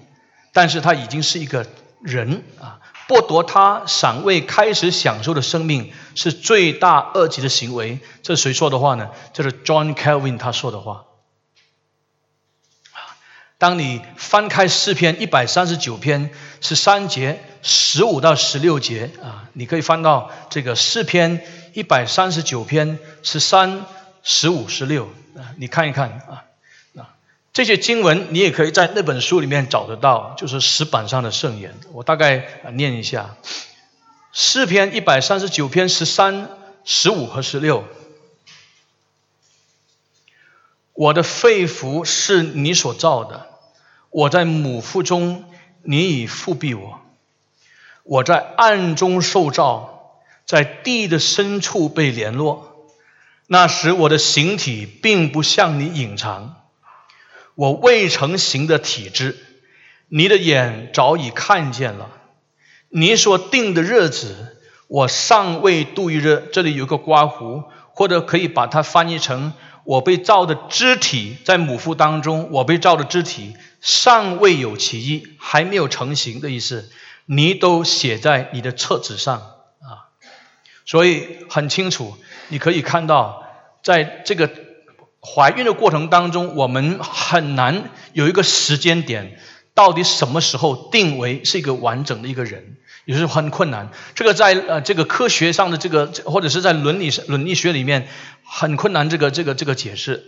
[0.56, 1.68] 但是他已经是一个
[2.02, 2.80] 人啊！
[3.10, 8.00] 剥夺他尚未开始享受的生命，是罪大恶极的行为。
[8.24, 9.10] 这是谁说的话呢？
[9.34, 11.04] 这是 John Calvin 他说的话。
[13.58, 16.30] 当你翻开诗篇一百三十九篇
[16.62, 23.86] 十三节十五到十六节啊，你可以翻到这个诗篇一百三十九篇十三、
[24.24, 25.08] 十五、十六。
[25.36, 26.45] 啊，你看一看，啊，
[27.56, 31.74] 这些经文你也可以在那本书里面找得到，就是石板上的圣言。
[31.94, 33.38] 我大概念一下，
[34.34, 36.50] 诗篇一百三十九篇十三、
[36.84, 37.86] 十五和十六。
[40.92, 43.48] 我的肺腑是你所造的，
[44.10, 45.46] 我在母腹中，
[45.82, 47.00] 你已复庇我。
[48.04, 52.90] 我在暗中受造，在地的深处被联络。
[53.48, 56.65] 那时我的形体并不向你隐藏，
[57.56, 59.36] 我未成形的体质，
[60.10, 62.12] 你的眼早已看见了。
[62.90, 66.48] 你所定的日子，我尚未度一日。
[66.54, 67.64] 这里有个刮胡，
[67.94, 76.90] 或者可以把它翻译成我被造的肢体在母腹当中，我被造的肢体尚未有其一，还没有成型的意思。
[77.26, 80.12] 你都写在你的册子上啊，
[80.86, 82.18] 所以很清楚。
[82.50, 83.44] 你可以看到，
[83.82, 84.50] 在这个
[85.26, 89.40] 怀孕的过程当中，我们很难有一个时间点，
[89.74, 93.90] 到底什么时候定为是一个完整的一个人，也是很困难。
[94.14, 98.08] 这个在呃这个科学上的这个，或者是在伦理伦理学里面
[98.44, 100.24] 很困难，这个这个这个解释。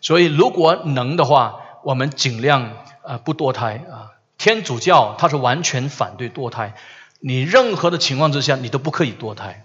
[0.00, 4.12] 所以如果能的话，我们尽量呃不堕胎啊。
[4.36, 6.74] 天主教他是完全反对堕胎，
[7.18, 9.64] 你任何的情况之下你都不可以堕胎。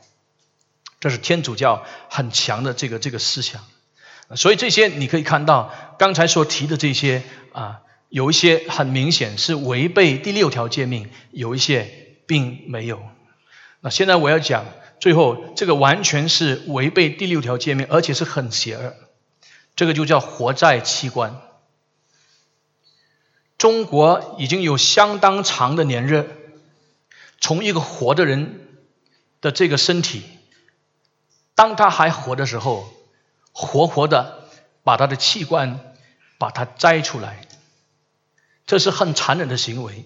[1.00, 3.62] 这是天主教很强的这个这个思想，
[4.36, 13.02] 所以这些你可以看到刚才所提的这些啊，有一些很明显是违背第六条诫命，有一些并没有。
[13.82, 14.66] 那现在我要讲，
[15.00, 18.96] 最后这个完全是违背第六条诫命，而且是很邪恶。
[19.76, 21.42] 这个就叫活在器官。
[23.58, 26.30] 中国已经有相当长的年日，
[27.40, 28.68] 从一个活的人
[29.42, 30.24] 的这个身体。
[31.56, 32.90] 当他还活的时候，
[33.54, 34.50] 活活的
[34.84, 35.80] 把他的器官
[36.38, 37.40] 把它摘出来，
[38.66, 40.06] 这是很残忍的行为。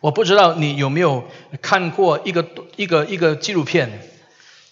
[0.00, 1.24] 我不知道你有没有
[1.60, 4.00] 看过一个一个一个纪录片，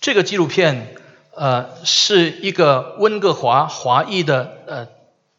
[0.00, 0.94] 这个纪录片
[1.34, 4.88] 呃是一个温哥华华裔的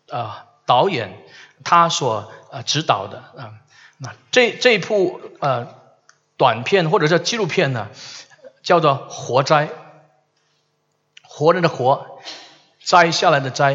[0.09, 1.17] 呃啊导演
[1.63, 3.53] 他所呃指导的啊，
[3.97, 5.67] 那这这部呃
[6.37, 7.89] 短片或者叫纪录片呢？
[8.63, 9.69] 叫做活摘，
[11.35, 12.19] 活人的活，
[12.83, 13.73] 摘下来的摘，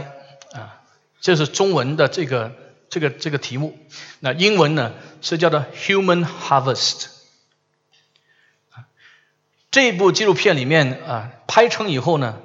[0.53, 0.81] 啊，
[1.21, 2.53] 这是中文的这个
[2.89, 3.77] 这个这个题目。
[4.21, 4.93] 那英文呢
[5.23, 7.07] 是叫做 Human Harvest。
[9.73, 12.37] 这部纪录片里面啊，拍成以后呢，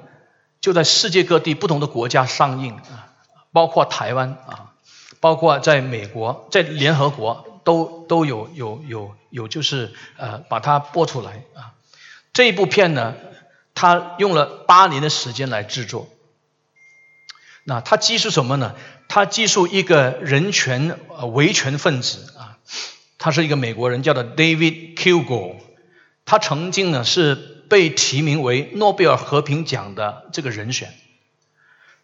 [0.60, 3.14] 就在世界各地不同的国家上映啊，
[3.52, 4.72] 包括台湾啊，
[5.20, 11.72] 包括在美国，在联合国都都有有有有，就是呃把它播出来啊。
[12.32, 13.14] 这一部片呢，
[13.74, 16.08] 他用了八年的时间来制作。
[17.64, 18.74] 那他记述什么呢？
[19.08, 22.58] 他记述一个人权呃维权分子啊，
[23.18, 25.56] 他是一个美国人，叫做 David Kilgo，
[26.24, 30.92] 他曾经呢是被提名为诺贝尔和平奖的这个人选。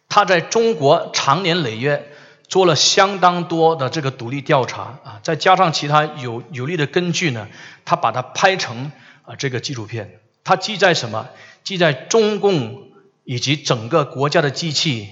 [0.09, 2.11] 他在中国长年累月
[2.47, 7.47] 做了相当多的这个独立调查啊，再加上其他有有力的根据呢，
[7.85, 8.91] 他把它拍成
[9.23, 10.19] 啊这个纪录片。
[10.43, 11.29] 他记载什么？
[11.63, 12.89] 记在中共
[13.23, 15.09] 以及整个国家的机器，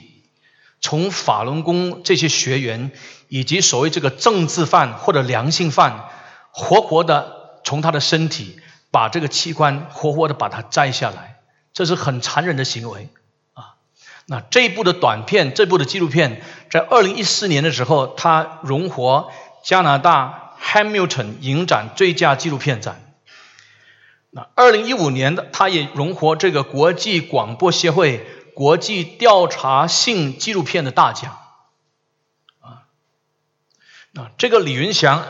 [0.82, 2.92] 从法轮功这些学员。
[3.32, 6.10] 以及所谓这个政治犯或者良性犯，
[6.50, 11.38] 活活的从他的身体把这个器官活活的把它摘下来，
[11.72, 13.10] 这是很残忍的行为
[13.54, 13.78] 啊。
[14.26, 16.42] 那这一部的短片，这部的纪录片，
[16.72, 19.30] 在二零一四年的时候，它荣获
[19.64, 22.96] 加拿大 Hamilton 影展最佳纪录片奖。
[24.32, 31.40] 那二零一五年的，他也荣获这个国际广播协会国际调查性纪录片的大奖。
[32.60, 32.86] 啊，
[34.12, 35.26] 那这个李云祥，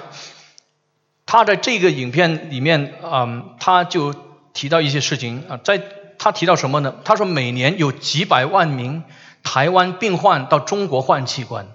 [1.26, 4.14] 他在这个影片里面，嗯，他就
[4.54, 5.82] 提到一些事情啊，在
[6.18, 6.95] 他提到什么呢？
[7.06, 9.06] 他说每年有几百万名
[9.43, 11.70] 台湾病患到中国换器官，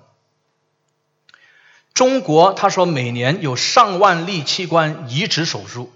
[1.94, 5.90] 中国他说每年有上万例器官移植手术，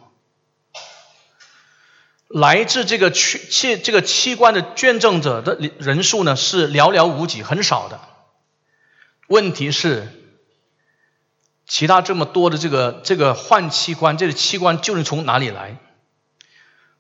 [2.29, 8.01] 来自这个器器这个器官的捐赠者的人数呢是寥寥无几，很少的。
[9.27, 10.15] 问题是。
[11.71, 15.77] 其他这么多的这个这个换器官，这个器官究竟从哪里来？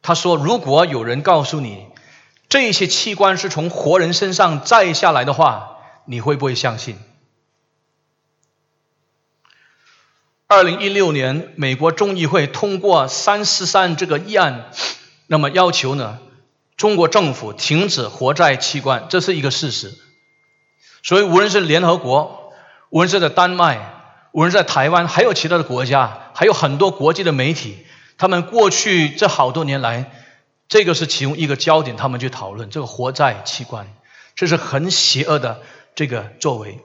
[0.03, 1.87] 他说：“如果有人告诉你
[2.51, 6.99] 这些器官是从活人身上摘下来的话，你会不会相信？”
[10.47, 14.70] 二零一六年，美国众议会通过三四三这个议案，
[15.29, 16.18] 那么要求呢
[16.76, 19.95] 中国政府停止活摘器官，这是一个事实。
[21.05, 22.53] 所以，无论是联合国，
[22.91, 23.95] 无论是在丹麦。
[24.33, 27.79] 无论在台湾，还有其他的国家，还有很多国际的媒体，
[28.18, 30.12] 他们过去这好多年来，
[30.68, 33.89] 这个是其中一个焦点，他们去讨论这个活摘器官，
[34.37, 35.62] 这是很邪恶的
[35.95, 36.79] 这个作为。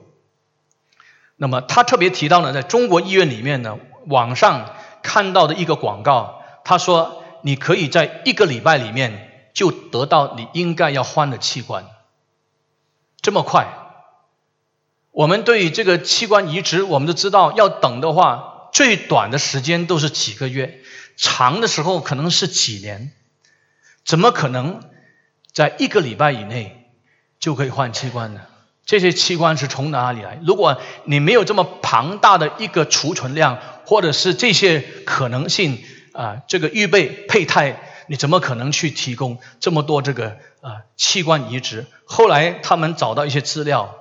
[1.36, 11.84] 那么他特别提到呢，在中国医院里面呢，网上看到的一个广告，他说你可以在一个礼拜里面就得到你应该要换的器官，
[13.20, 13.68] 这么快。
[15.10, 20.80] 我们对于这个器官移植，我们都知道，要等的话，最短的时间都是几个月，
[21.16, 23.12] 长的时候可能是几年。
[24.06, 24.80] 怎么可能
[25.52, 26.90] 在一个礼拜以内
[27.38, 28.40] 就可以换器官呢？
[28.86, 30.40] 这些器官是从哪里来？
[30.46, 35.84] 如果你没有这么庞大的一个储存量，或者是这些可能性
[36.14, 41.86] 啊，这个预备胚胎，你怎么可能去提供这么多这个啊器官移植？
[42.06, 44.00] 后来他们找到一些资料。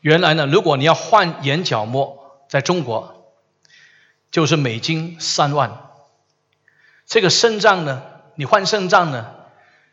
[0.00, 3.34] 原来呢，如果你要换眼角膜，在中国
[4.30, 5.90] 就是美金三万。
[7.06, 8.02] 这个肾脏呢，
[8.36, 9.34] 你换肾脏呢，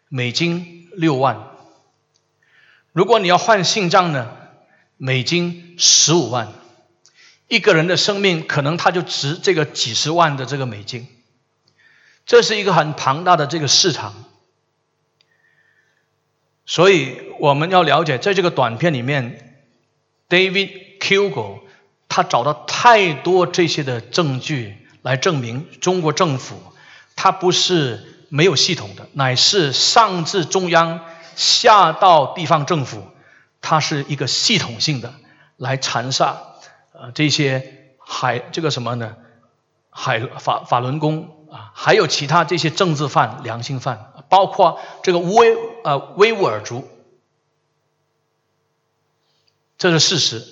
[0.08, 1.50] 美金六万。
[2.94, 4.32] 如果你要换心脏呢，
[4.96, 6.54] 美金十五万。
[7.50, 11.08] 一个人的生命可能他就值这个几十万的这个美金，
[12.26, 14.14] 这是一个很庞大的这个市场。
[16.66, 19.50] 所以我们要了解，在这个短片里面。
[20.30, 21.60] David Kilgo，
[22.10, 26.60] 他找到太多这些的证据来证明中国政府，
[27.16, 31.02] 它不是没有系统的，乃是上至中央，
[31.36, 33.06] 下到地方政府，
[33.62, 35.14] 它是一个系统性的
[35.58, 36.42] 来残杀
[36.94, 39.16] 呃这些海这个什么呢？
[39.92, 41.43] 海法法轮功，
[41.74, 46.88] 还有其他这些政治犯、良心犯，包括这个维呃维吾尔族。
[49.78, 50.48] 这是事实。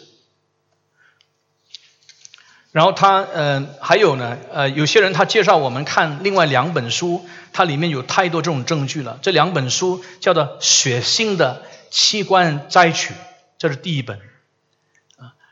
[2.72, 9.20] 然后他呃还有呢呃有些人他介绍我们看另外两本书，它里面有太多这种证据了。
[9.22, 13.14] 这两本书叫做《血腥的器官摘取》，
[13.58, 14.20] 这是第一本。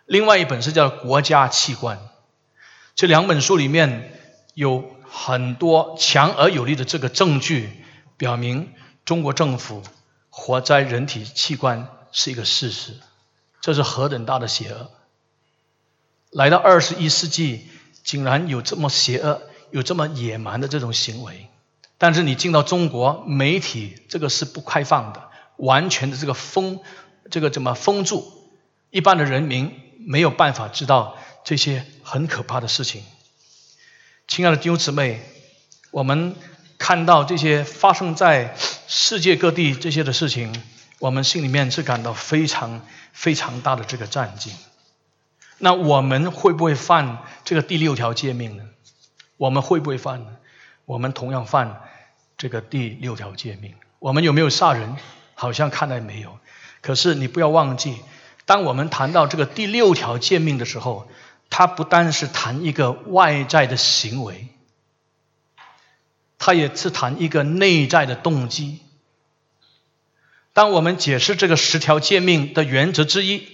[0.06, 1.98] 另外一本是叫《国家器官》。
[2.96, 4.20] 这两本书里面
[4.54, 7.70] 有很多强而有力的这个证据，
[8.16, 8.74] 表明
[9.06, 9.84] 中国政府
[10.30, 12.94] 活摘人体器官是一个事实。
[13.62, 14.90] 这是何等大的邪恶！
[16.32, 17.68] 来到二十一世纪，
[18.04, 19.42] 竟然有这么邪恶、
[19.72, 21.50] 有这么野蛮的这种行为。
[21.98, 26.80] 但是你进到中国，媒体这个是不开放的，完全的这个封，
[27.30, 28.24] 这个怎么封住？
[28.92, 33.04] 一般的人民没有办法知道这些很可怕的事情。
[34.30, 35.22] 亲爱的弟兄姊妹，
[35.90, 36.36] 我们
[36.78, 38.56] 看到这些发生在
[38.88, 40.54] 世界各地这些的事情。
[41.00, 44.52] 我们心里面是感到非常非常大的这个战兢。
[45.58, 48.66] 那我们会不会犯这个第六条诫命呢？
[49.38, 50.28] 我们会不会犯呢？
[50.86, 51.82] 我们同样犯
[52.38, 53.74] 这个第六条诫命。
[53.98, 54.96] 我们有没有杀人？
[55.34, 56.38] 好像看来没有。
[56.82, 57.98] 可是你不要忘记，
[58.46, 61.10] 当我们谈到这个第六条诫命的时候，
[61.50, 64.48] 它不单是谈一个外在的行为，
[66.38, 68.80] 它也是谈一个内在的动机。
[70.54, 73.48] 当我们解释这个十条诫命的原则之一，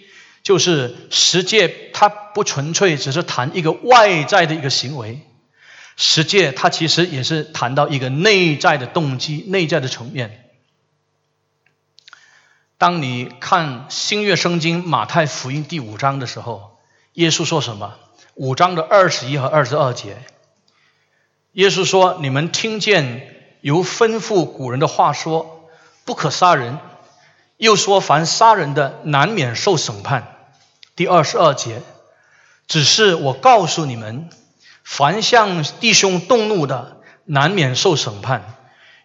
[0.43, 5.21] 就是十诫它不纯粹只是谈一个外在的一个行为，
[5.95, 10.49] 十诫它其实也是谈到一个内在的动机、内在的层面。
[12.77, 16.74] 当你看新月圣经马太福音第五章的时候，
[17.15, 17.95] 耶稣说什么？
[18.35, 20.17] 五章的二十一和二十二节，
[21.53, 25.69] 耶稣说：“你们听见由吩咐古人的话说，
[26.05, 26.77] 不可杀人，
[27.57, 30.35] 又说凡杀人的难免受审判。”
[30.95, 31.81] 第二十二节，
[32.67, 34.29] 只是我告诉你们，
[34.83, 38.55] 凡向弟兄动怒的，难免受审判。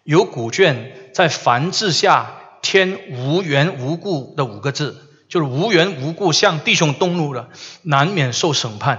[0.03, 2.37] 有古卷在凡字下。
[2.63, 7.47] 添无缘无故的五个字，就是无缘无故向弟兄动怒的，
[7.83, 8.97] 难免受审判；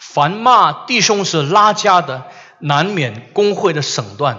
[0.00, 2.24] 凡骂弟兄是拉家的，
[2.58, 4.34] 难免工会的审断；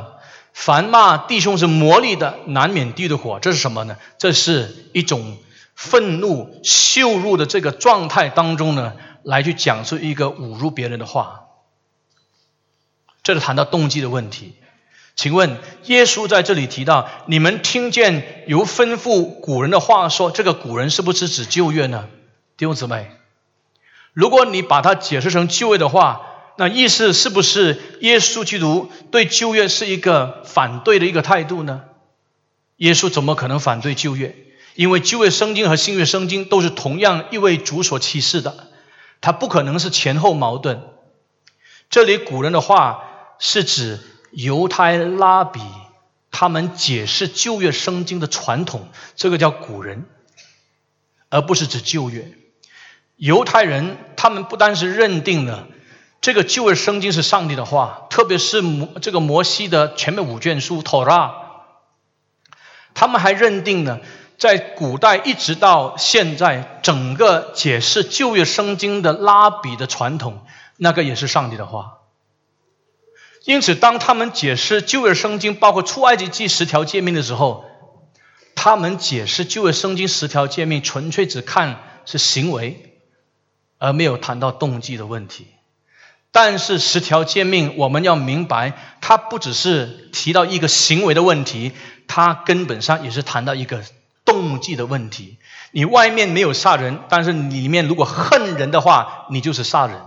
[0.54, 3.40] 凡骂弟兄是魔力的，难免地狱的火。
[3.40, 3.96] 这是什么呢？
[4.18, 5.38] 这是一种
[5.76, 11.42] 愤怒、羞辱的这个状态当中呢，来去讲述一个侮辱别人的话。
[13.22, 14.56] 这是谈到动机的问题。
[15.16, 22.08] 请问，耶稣在这里提到，你们听见由吩咐古人的话说，这个古人是不是指旧约呢？
[22.58, 23.12] 弟兄姊妹，
[24.14, 26.24] 如果你把它解释成旧约的话，
[26.58, 31.84] 那意思是不是耶稣基督对旧约是一个反对的一个态度呢？
[32.78, 34.36] 耶稣怎么可能反对旧约？
[34.74, 38.70] 因为旧约圣经和新约圣经都是同样一位主所启示的，
[39.22, 40.82] 它不可能是前后矛盾。
[41.92, 43.04] 这里古人的话
[43.38, 44.00] 是指。
[44.34, 45.62] 犹太拉比
[46.32, 50.06] 他们解释旧约圣经的传统，这个叫古人，
[51.30, 52.34] 而不是指旧约。
[53.16, 55.68] 犹太人他们不单是认定了
[56.20, 61.28] 这个旧约圣经是上帝的话，特别是摩这个摩西的前面五卷书《托拉》，
[62.94, 64.02] 他们还认定了
[64.38, 70.46] 在古代一直到现在，整个解释旧约圣经的拉比的传统，
[70.78, 72.00] 那个也是上帝的话。
[73.46, 77.66] 因此，当他们解释旧约圣经，包括出埃及记十条诫命的时候，
[78.56, 83.00] 他们解释旧约圣经十条诫命，纯粹只看是行为，
[83.80, 85.48] 而没有谈到动机的问题。
[86.32, 91.74] 但是十条诫命，我们要明白，它不只是提到一个行为的问题，
[92.08, 93.84] 它根本上也是谈到一个
[94.24, 95.38] 动机的问题。
[95.72, 100.02] 你外面没有杀人，但是里面如果恨人的话，你就是杀人。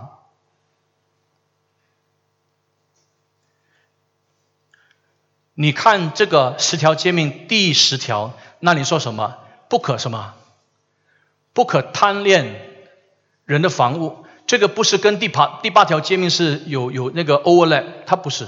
[5.59, 9.37] 你看这个十条诫命第十条，那你说什么？
[9.69, 10.35] 不可什么？
[11.51, 12.61] 不可贪恋
[13.43, 14.23] 人的房屋。
[14.45, 18.47] 这个不是跟第八第八条诫命是有有那个 overlap，它不是。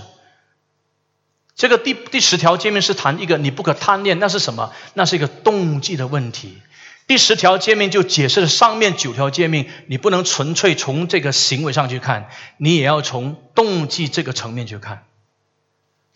[1.55, 4.72] 这个第第十条诫命是谈一个你不可贪恋，那是什么？
[4.93, 6.60] 那是一个动机的问题。
[7.07, 15.05] 第十条诫命就解释了上面九条诫命，你不能纯粹从这个行为上去看，你也要从动机这个层面去看。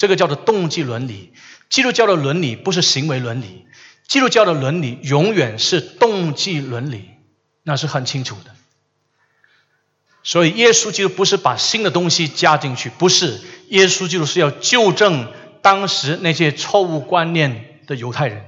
[0.03, 1.31] 这个叫做动机伦理。
[1.69, 3.65] 基督教的伦理不是行为伦理，
[4.05, 7.11] 基督教的伦理永远是动机伦理，
[7.63, 8.53] 那是很清楚的。
[10.21, 13.39] 所以耶稣基督不是把新的东西加进去，不是
[13.69, 15.31] 耶稣基督是要纠正
[15.61, 18.43] 当时那些错误观念的犹太人，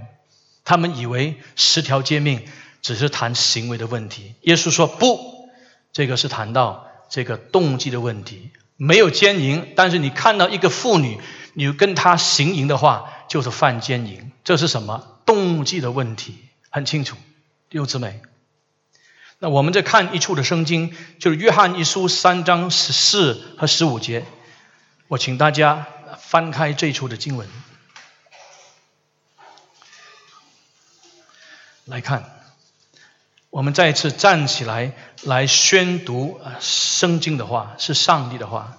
[0.66, 2.44] 他们以为十条诫命
[2.82, 4.36] 只是谈行为的问题。
[4.42, 5.48] 耶稣说不，
[5.94, 8.52] 这个是谈到这个动机的问题。
[8.76, 11.18] 没有奸淫，但是你看到一个妇女，
[11.58, 14.32] 你跟他行淫的话，就是犯奸淫。
[14.44, 16.50] 这是什么动机的问题？
[16.70, 17.16] 很清楚，
[17.70, 18.22] 六姊妹。
[19.40, 24.26] 那我们再看一处的圣经，就是约翰一书三章十四和十五节。
[25.08, 25.88] 我请大家
[26.20, 27.48] 翻开这一处的经文
[31.86, 32.32] 来看。
[33.50, 34.92] 我们再一次站起来，
[35.24, 38.78] 来宣读圣经的话，是上帝的话。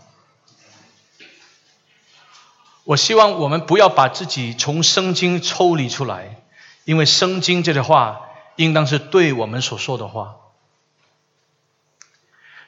[2.86, 6.40] 我希望我们不要把自己从圣经抽离出来，
[6.84, 8.22] 因为圣经这句话
[8.54, 10.36] 应当是对我们所说的话。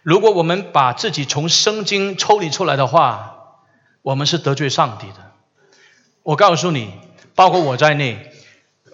[0.03, 3.63] 如果我们把自己从圣经抽离出来的话，
[4.03, 5.33] 我们是得罪上帝的。
[6.23, 6.93] 我告诉你，
[7.35, 8.33] 包括我在内，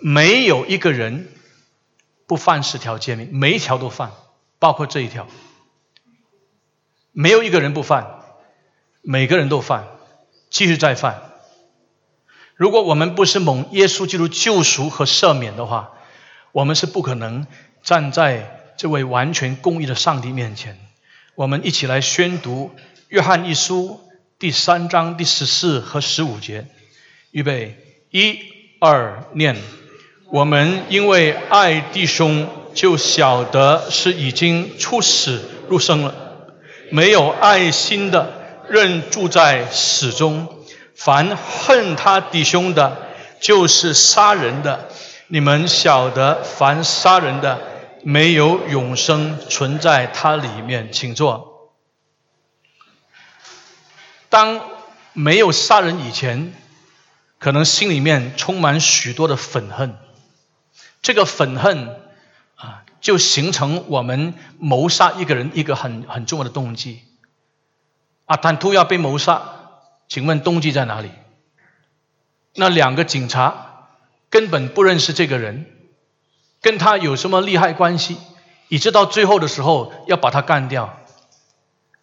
[0.01, 1.31] 没有一个人。
[2.27, 4.11] 不犯十条诫命，每一条都犯，
[4.59, 5.27] 包括这一条，
[7.13, 8.23] 没有一个人不犯，
[9.03, 9.87] 每个人都犯，
[10.55, 11.21] 继续再犯。
[12.55, 15.91] 如果我们不是蒙耶稣基督救赎和赦免的话，
[16.53, 17.49] 我们是不可能
[17.83, 20.79] 站在这位完全公义的上帝面前。
[21.35, 22.71] 我们一起来宣读
[23.09, 24.01] 《约翰一书》
[24.39, 26.67] 第三章第十四和十五节。
[27.33, 27.77] 预备，
[28.11, 28.39] 一、
[28.79, 29.57] 二，念。
[30.31, 36.15] 我们因为爱弟兄，就晓得是已经出死入生了。
[36.93, 38.44] 没有爱心的，
[38.75, 40.49] 仍住在死中。
[40.97, 42.97] 凡恨他弟兄的，
[43.41, 44.89] 就是杀人的。
[45.29, 47.61] 你们晓得，凡杀人的，
[48.03, 50.93] 没有永生存在他里面。
[50.93, 51.73] 请坐。
[54.29, 54.61] 当
[55.13, 56.53] 没有杀人以前，
[57.39, 59.97] 可能心里面充满许多的愤恨。
[61.03, 61.89] 这个愤恨
[62.57, 67.03] 啊，就形成我们谋杀一个人一个很很重要的动机。
[68.27, 69.43] 阿坦图要被谋杀。
[70.07, 71.11] 请问动机在哪里？
[72.55, 73.89] 那两个警察
[74.31, 75.67] 根本不认识这个人，
[76.61, 78.19] 跟他有什么利害关系？
[78.69, 80.99] 以致到最后的时候要把他干掉，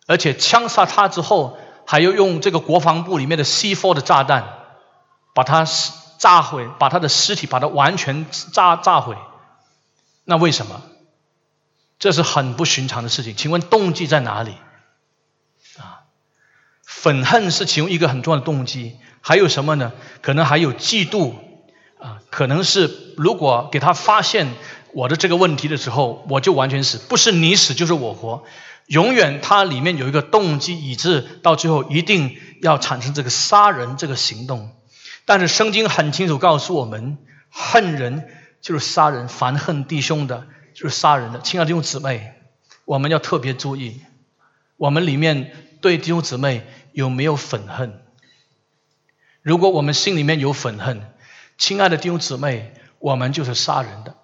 [0.08, 4.48] 而且枪杀他之后，还要用这个国防部里面的 C4 的炸弹
[5.34, 5.66] 把他
[6.18, 9.18] 炸毁，把他的尸体把他完全炸炸毁。
[10.26, 10.82] 那为什么？
[12.00, 13.36] 这是很不寻常的事情。
[13.36, 14.56] 请问动机在哪里？
[17.02, 19.92] 愤恨是其中一个很重要的动机，还有什么呢？
[20.22, 21.34] 可能还有嫉妒
[21.98, 24.54] 啊，可能是如果给他发现
[24.94, 28.44] 我的这个问题的时候，我就完全死，不是你死就是我活，
[28.86, 34.70] 永远他里面有一个动机，以致到最后一定要产生这个杀人这个行动。
[35.26, 37.18] 但是圣经很清楚告诉我们，
[37.50, 38.28] 恨人
[38.62, 40.46] 就是杀人，凡恨弟兄的
[40.76, 41.40] 就是杀人的。
[41.40, 42.34] 亲爱的弟兄姊妹，
[42.86, 44.02] 我们要特别注意，
[44.78, 46.64] 我们里面对弟兄姊妹。
[46.94, 48.04] 有没有愤恨？
[49.42, 51.02] 如果我们心里面有愤恨，
[51.58, 54.16] 亲爱的弟兄姊妹，我们就是杀人的。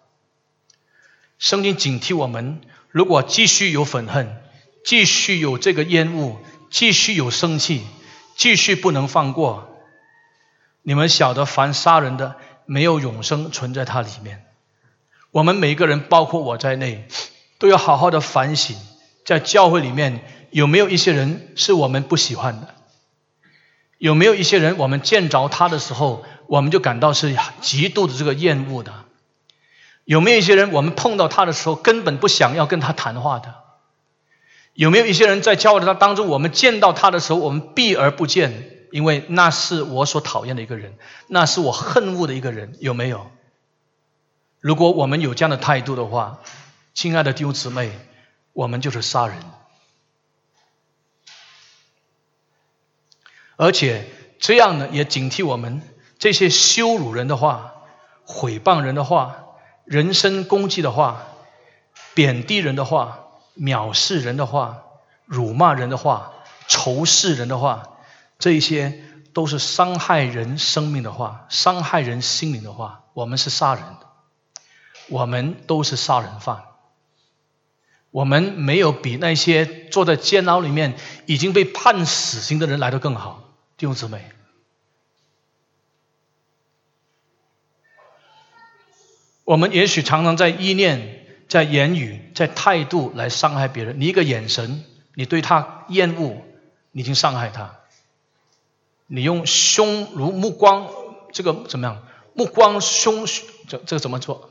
[1.39, 2.61] 圣经警惕我们：
[2.91, 4.41] 如果继续有愤恨，
[4.83, 6.37] 继续有这个烟雾，
[6.69, 7.85] 继续有生气，
[8.35, 9.75] 继续不能放过，
[10.83, 14.45] 你们晓得，凡杀人的，没有永生存在他里面。
[15.31, 17.07] 我们每个人，包括我在内，
[17.57, 18.77] 都要好好的反省，
[19.25, 20.23] 在教会里面。
[20.51, 22.75] 有没有一些人是我们不喜欢的？
[23.97, 28.93] 有没有一些人，我们见着他的时候，我们就感到是极度的这个厌恶的？
[30.05, 33.55] 有没有一些人，我们碰到他的时候，根本不想要跟他谈话的？
[34.73, 40.93] 有没有一些人在教会的当中，我们见到他的时候，我们避而不见，因为那是我所讨厌的一个人，
[41.27, 42.77] 那是我恨恶的一个人？
[42.79, 43.31] 有没有？
[44.59, 46.39] 如果我们有这样的态度的话，
[46.93, 47.91] 亲爱的弟兄姊妹，
[48.53, 49.37] 我们就是杀人。
[53.57, 54.07] 而且
[54.39, 55.81] 这样呢，也警惕我们
[56.17, 57.73] 这些羞辱人的话、
[58.23, 59.43] 毁谤人的话、
[59.83, 61.27] 人身攻击的话、
[62.13, 63.19] 贬低人的话、
[63.57, 64.83] 藐视人的话、
[65.25, 66.33] 辱骂人的话、
[66.67, 67.97] 仇视人的话，
[68.39, 69.03] 这一些
[69.33, 73.03] 都是伤害人生命的话、伤害人心灵的话。
[73.13, 73.83] 我们是杀人，
[75.09, 76.63] 我们都是杀人犯。
[78.11, 80.95] 我们没有比那些坐在监牢里面
[81.25, 83.43] 已经被判死刑的人来的更好。
[83.77, 84.23] 弟兄姊妹，
[89.43, 94.01] 我们也许常常在意念、在言语、在态度来伤害别人。
[94.01, 96.41] 你一个眼神，你对他厌恶，
[96.91, 97.75] 你已经伤害他。
[99.05, 100.89] 你用凶如目光，
[101.31, 102.03] 这个怎么样？
[102.33, 103.27] 目光凶，
[103.67, 104.49] 这这个怎么做？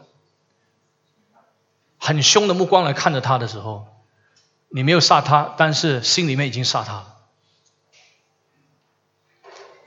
[1.99, 3.89] 很凶的目光来看着他的时候，
[4.68, 7.16] 你没有杀他，但是心里面已经杀他了。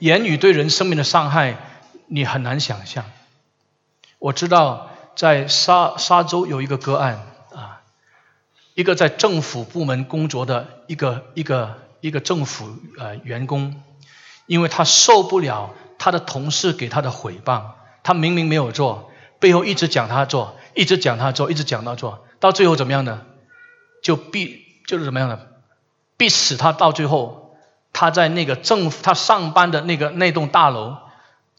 [0.00, 1.56] 言语对人生命的伤害，
[2.06, 3.04] 你很难想象。
[4.18, 7.82] 我知道在沙沙州有一个个案啊，
[8.74, 13.82] 一个在政府部门工作的一个一个一个政府呃员工，
[14.46, 17.62] 因为他受不了他的同事给他的诽谤，
[18.02, 23.20] 他明明没有做，背后一直讲他做，一直讲他做，一直讲他做，到最后怎么样呢？
[24.02, 25.40] 就逼就是怎么样呢？
[26.16, 27.39] 逼死他到最后。
[28.00, 30.96] 他在那个政府，他上班的那个那栋大楼，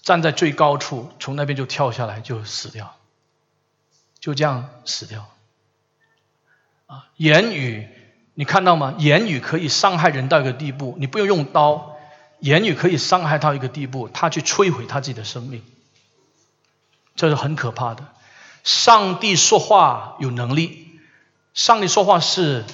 [0.02, 2.96] 站在最高处，从那边就跳下来就死掉，
[4.20, 5.30] 就这样死掉。
[6.88, 7.88] 啊，言语，
[8.34, 8.96] 你看到吗？
[8.98, 11.96] 言语可以伤害人到一个地步，你不用用刀，
[12.40, 15.64] 言语可以伤害到一个地步，他去摧毁他自己的生命，
[17.16, 18.08] 这是很可怕的。
[18.64, 21.00] 上帝说话有能力，
[21.54, 22.66] 上帝说话是，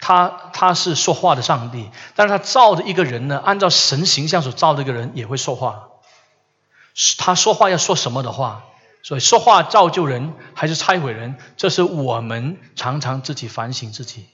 [0.00, 5.88] 他他是说话的上帝，但是他造的一个人呢，按照神形象所造的一个人也会说话。
[7.18, 8.64] 他说话要说什么的话？
[9.02, 11.36] 所以说话造就人还是拆毁人？
[11.56, 14.26] 这是我们常常自己反省自己。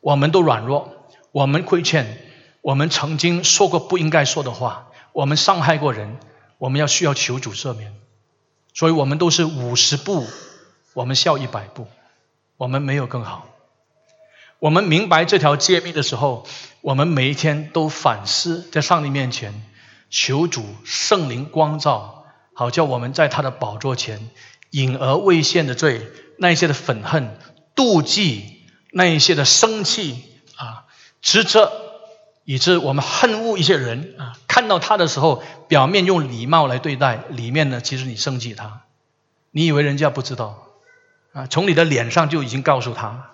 [0.00, 0.90] 我们都软弱，
[1.30, 2.18] 我们亏欠，
[2.62, 6.18] 我们曾经说过不应该说的话，我们伤害过人，
[6.58, 7.94] 我们要需要求主赦免。
[8.74, 10.26] 所以我们都是五十步，
[10.94, 11.86] 我们笑一百步，
[12.56, 13.46] 我们没有更好。
[14.62, 16.46] 我们明白这条诫命的时候，
[16.82, 19.60] 我们每一天都反思，在上帝面前
[20.08, 24.30] 求主圣灵光照，好叫我们在他的宝座前
[24.70, 26.06] 隐而未现的罪，
[26.38, 27.36] 那一些的愤恨、
[27.74, 30.22] 妒忌，那一些的生气
[30.54, 30.84] 啊、
[31.20, 31.72] 指责，
[32.44, 38.82] 以致我们恨恶一些人啊，看到他的时候，表面用礼貌来对待，里面呢，其实你生气他，
[39.50, 40.68] 你以为人家不知道
[41.32, 41.48] 啊？
[41.48, 43.31] 从你的脸上就已经告诉他，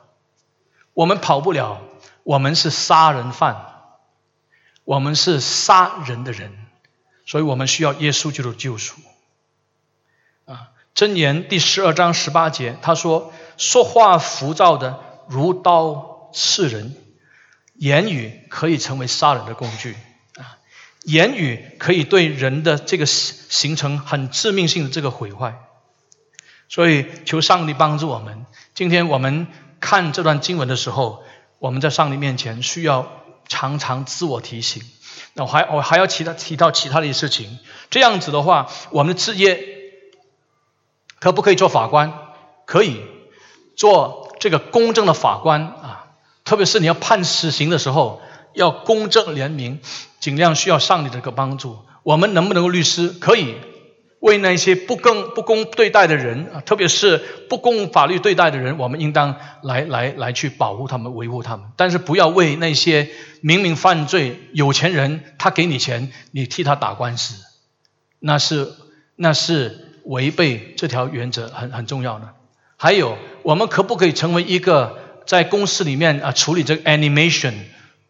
[0.99, 1.81] 我们跑不了，
[2.25, 3.55] 我们是杀人犯，
[4.83, 6.51] 我们是杀人的人，
[7.25, 8.97] 所以我们需要耶稣基督救赎。
[10.45, 16.97] 啊，箴言第十二章十八节，他说：说话浮躁的如刀刺人。
[17.75, 19.95] 言语可以成为杀人的工具
[20.37, 20.59] 啊！
[21.05, 25.61] 言语可以对人的这个形成很致命性的这个毁坏，
[26.69, 28.47] 所以求上帝帮助我们。
[28.75, 29.47] 今天我们
[29.81, 31.23] 看这段经文的时候，
[31.59, 33.11] 我们在上帝面前需要
[33.49, 34.83] 常常自我提醒。
[35.35, 37.59] 那我还我还要其他提到其他的事情。
[37.91, 39.65] 这样子的话，我们的职业
[41.21, 42.13] 可不可以做法官？
[42.67, 43.01] 可以
[43.77, 46.07] 做这个公正的法官啊！
[46.45, 48.21] 特别是你要判死刑的时候，
[48.53, 49.81] 要公正廉明，
[50.21, 51.79] 尽量需要上帝的个帮助。
[52.03, 53.09] 我们能不能够律师？
[53.09, 53.57] 可以
[54.21, 61.67] 为那些不公不公对待的人啊，特别是不公法律对待的人，我们应当来来来去保护他们，维护他们。
[61.77, 63.09] 但是不要为那些
[63.41, 67.43] 明明犯罪有钱人，他给你钱，你替他打官司，
[68.19, 68.73] 那是
[69.17, 72.35] 那是违背这条原则，很很重要的。
[72.77, 75.07] 还有，我们可不可以成为一个？
[75.29, 77.53] 在公司里面啊，处理这个 animation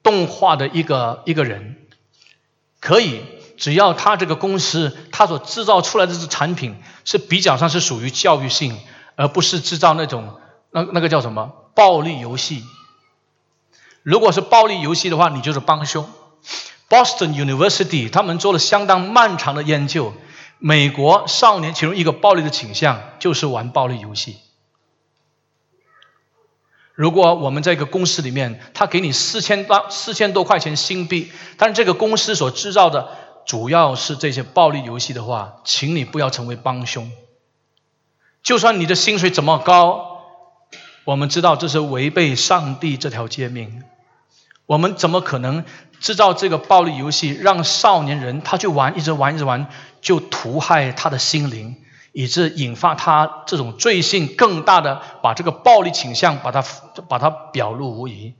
[0.04, 1.74] 动画的一个一个人，
[2.78, 3.22] 可以，
[3.58, 8.78] 只要他这个公司他所制造出来的这产品是比较上是属于教育性，
[9.16, 10.40] 而不是制造那种
[10.70, 12.62] 那那个叫什么暴力游戏。
[14.02, 16.08] 如果是暴力游戏的话，你就是帮凶。
[16.88, 20.14] Boston University 他们做了相当漫长的研究，
[20.58, 24.38] 美国少年其中一个暴力的倾向就是玩暴力游戏。
[26.94, 33.16] 如果我们在一个公司里面，他给你四千多四千多块钱新币，但是这个公司所制造的
[33.48, 37.10] 主要是这些暴力游戏的话，请你不要成为帮凶。
[38.42, 40.20] 就算你的薪水怎么高，
[41.04, 43.82] 我们知道这是违背上帝这条诫命。
[44.66, 45.64] 我们怎么可能
[45.98, 49.68] 制造这个暴力游戏，让少年人他去玩，一直玩一直玩，
[50.02, 51.76] 就屠害他的心灵？
[52.12, 56.62] 以致引发他这种罪性更大的，把这个暴力倾向把它
[57.08, 58.34] 把它表露无遗，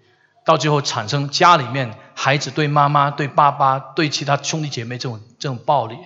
[0.49, 5.99] 到最后产生家里面孩子对妈妈、对爸爸、对其他兄弟姐妹这种这种暴力，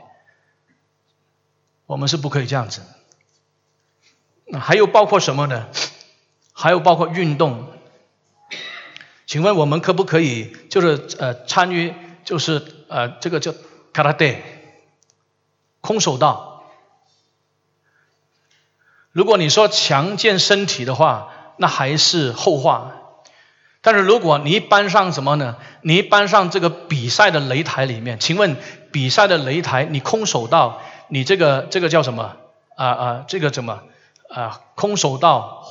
[1.87, 2.83] 我们是不可以这样子。
[4.61, 5.69] 还有包括什么呢？
[6.53, 7.69] 还有包括运动。
[9.27, 13.55] 请问我们可不可以就是呃参与就是呃这个叫
[13.93, 14.39] karate
[15.81, 16.65] 空手道？
[19.13, 22.99] 如果你说强健身体的话，那还是后话。
[23.85, 25.57] 但是如果你一搬上什么呢？
[25.83, 28.57] 你一搬上这个比赛的擂台里面，请问
[28.93, 32.37] 比赛的擂台，你空手道，你这个这个叫什么？
[32.77, 33.83] 啊啊，这个怎么
[34.31, 34.61] 啊？
[34.77, 35.65] 空手道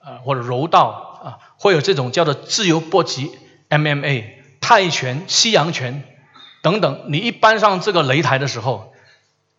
[0.00, 3.30] 啊或者柔道啊，会有这种叫做自由搏击
[3.70, 4.24] MMA、
[4.60, 6.04] 泰拳、西洋拳
[6.62, 7.06] 等等。
[7.08, 8.92] 你一搬上这个擂台的时候，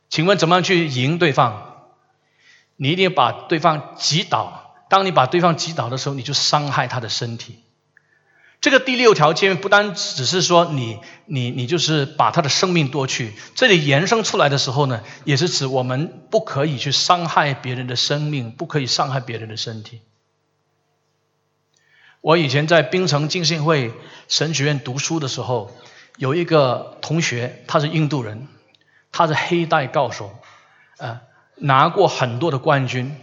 [0.10, 1.88] 请问怎么样去赢对方？
[2.76, 4.76] 你一定要把对方击倒。
[4.90, 7.64] 当你把对方击倒的时候，你就伤害他的身体。
[8.62, 20.02] 这个第六条诫命不单只是说你你你就是把他的生命夺去，这里延伸出来的时候呢，也是指我们不可以去伤害别人的生命，不可以伤害别人的身体。
[22.22, 23.94] 我以前在槟城浸信会
[24.28, 25.72] 神学院读书的时候，
[26.18, 28.48] 有一个同学，他是印度人，
[29.12, 30.38] 他是黑带高手，
[30.98, 31.22] 啊。
[31.62, 33.18] 拿过很多的冠军，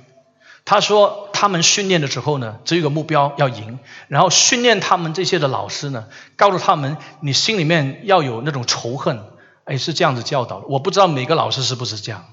[0.66, 3.78] 他说他们训练的时候呢，只有一个目标要赢。
[4.08, 9.22] 然后训练他们这些的老师呢，告诉他们你心里面要有那种仇恨，
[9.64, 10.66] 哎，是这样子教导的。
[10.68, 12.24] 我不知道每个老师是不是这样。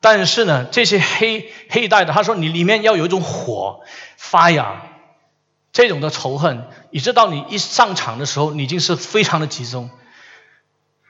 [0.00, 3.80] 但是呢，这些黑黑带的，他说你里面要有一种火
[4.16, 4.82] 发芽，
[5.72, 9.90] 这种的仇恨，你知道你一上场的时候，你已经是非常的集中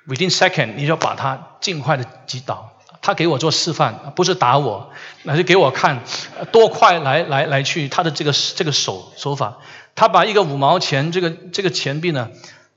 [0.08, 2.73] ，within second，你就把它尽快的击倒。
[3.04, 4.90] 他给我做示范，不是打我，
[5.24, 6.04] 那是给我看
[6.52, 9.58] 多快来来来去他的这个这个手手法。
[9.94, 12.30] 他把一个五毛钱这个这个钱币呢，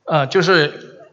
[0.04, 1.08] 呃，就是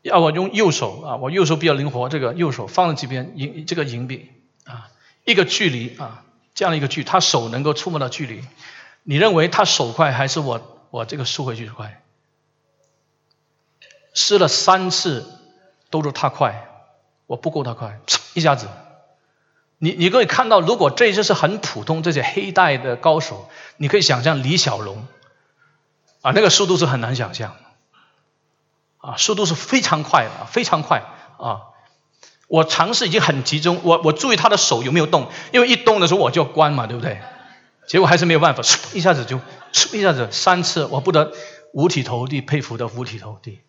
[0.00, 4.30] 要我用右手啊，我右手比较灵活，这个右手放在这边银这个银币
[4.64, 4.88] 啊，
[5.26, 6.24] 一个距离啊，
[6.54, 8.40] 这样的一个距，他手能够触摸到距离。
[9.02, 12.02] 你认为他手快还是我我这个输回去快？
[14.14, 15.26] 试了三次
[15.90, 16.66] 都是他快。
[17.30, 18.00] 我不够他快，
[18.34, 18.66] 一下子，
[19.78, 25.06] 你你可以看到，如果这些是很普通这些黑带的高手，你可以想象李小龙，
[26.22, 27.54] 啊，那个速度是很难想象，
[28.98, 31.04] 啊，速度是非常快的，非常快
[31.38, 31.70] 啊！
[32.48, 37.20] 我尝试已经很集中，我我注意他的手有没有动，因为一动的时候我就要关嘛，对不对？
[37.86, 39.38] 结果还是没有办法， 一下子就，
[39.96, 41.30] 一下子三次，我不得
[41.74, 43.60] 五体投地，佩服的五体投地。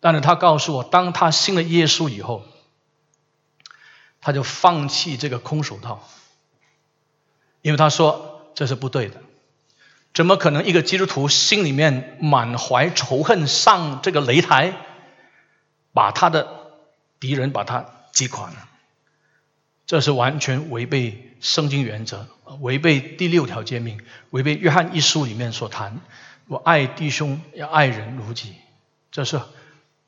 [0.00, 2.42] 但是他告诉我，当他信了耶稣以后。
[4.22, 6.08] 他就放弃这个空手套，
[7.60, 9.20] 因为他说这是不对的，
[10.14, 14.74] 怎么可能一个基督徒心里面满怀仇恨上这个擂台，
[15.92, 16.48] 把他的
[17.18, 18.56] 敌人把他击垮呢？
[19.84, 22.28] 这是完全违背圣经原则，
[22.60, 24.00] 违背第六条诫命，
[24.30, 26.00] 违背约翰一书里面所谈
[26.46, 28.54] 我爱弟兄要爱人如己，
[29.10, 29.40] 这是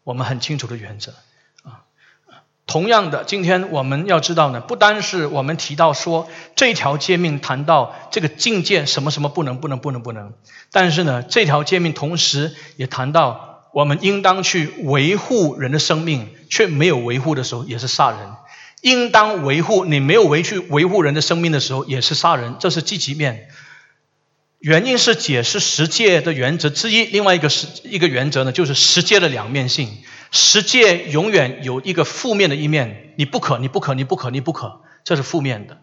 [0.04, 1.12] 我们很清楚的原则。
[2.66, 10.32] 同样的，今天我们要知道呢，不单是我们提到说这条诫命谈到这个境界什么什么不能不能不能不能，
[10.72, 18.18] 但是呢，这条诫命同时也谈到我们应当去维护人的生命，却没有维护的时候也是杀人；
[18.80, 23.48] 应当维护你没有维去维护人的生命的时候也是杀人，这是积极面。
[24.58, 29.98] 原因是解释十诫的原则之一，另外一个是一个原则呢，就是十诫的两面性。
[30.34, 35.78] 十诫永远有一个负面的一面，你不可，你不可，你不可，你不可，这是负面的。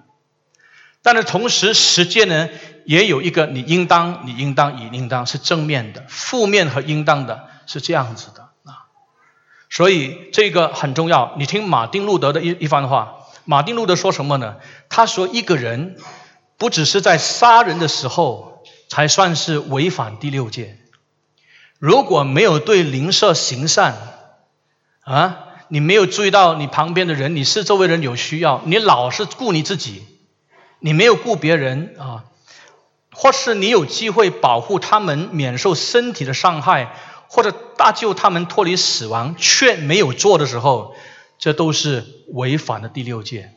[1.02, 2.50] 但是同时，十诫呢
[2.84, 8.92] 也有一个你应当，你应当，你应当是正面的，负面和应当的是这样子的啊。
[9.70, 11.34] 所以这个很重要。
[11.38, 14.58] 你听马丁路德的一一番话，马丁路德说什么呢？
[14.90, 15.96] 他说一个人
[16.58, 20.78] 不只是在杀人的时候才算是违反第六戒，
[21.80, 24.11] 如果没有对邻舍行善。
[25.04, 30.04] 啊，你没有注意到你旁边的人，你是周围人有需要，你老是顾你自己，
[30.80, 32.24] 你没有顾别人啊，
[33.12, 36.96] 或是你有机会保护他们免受身体的伤害，
[37.28, 40.96] 或者搭救他们脱离死亡，却没有做的时候，
[41.40, 43.52] 这都是违反了第六戒。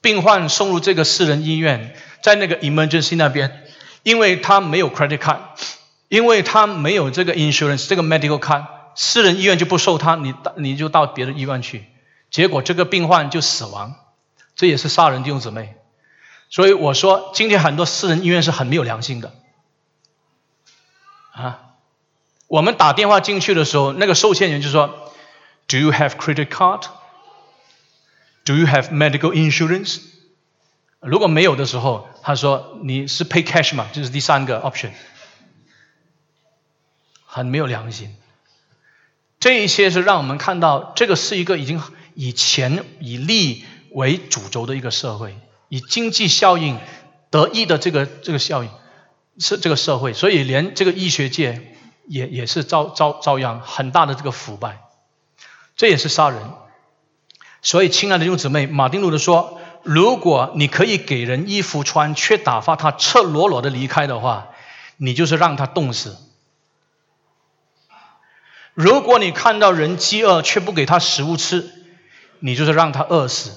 [0.00, 3.64] 病患送入这个私人医院，在那个 emergency 那边，
[4.02, 5.40] 因为他没有 credit card，
[6.08, 8.77] 因为他没有这个 insurance 这个 medical card。
[9.00, 11.86] 私人医院就不收他，你到你就到别的医院去，
[12.32, 13.94] 结果这个病患就死亡，
[14.56, 15.76] 这也是杀人弟兄姊妹。
[16.50, 19.32] 所以我说，今天很多私人医院是很没有良心的
[21.30, 21.76] 啊。
[22.48, 25.12] 我们打电话进去的时候，那个收钱员就说
[25.68, 26.82] ：“Do you have credit card?
[28.44, 30.00] Do you have medical insurance？”
[30.98, 34.90] 如果没有的时候，他说：“你是 pay cash 嘛？”就是第三个 option，
[37.24, 38.16] 很没有良心。
[39.40, 41.80] 这一些是让我们看到，这个是一个已经
[42.14, 45.36] 以钱以利为主轴的一个社会，
[45.68, 46.78] 以经济效应
[47.30, 48.70] 得益的这个这个效应
[49.38, 51.76] 是这个社会，所以连这个医学界
[52.06, 54.80] 也也是遭遭遭殃很大的这个腐败，
[55.76, 56.40] 这也是杀人。
[57.60, 64.48] 所以，亲爱的弟兄姊妹，马丁路德说：如果你可以给人衣服穿，却打发他赤裸裸的离开的话，
[64.96, 66.16] 你就是让他冻死。
[68.78, 71.68] 如果你看到人饥饿却不给他食物吃，
[72.38, 73.50] 你就是让他饿死；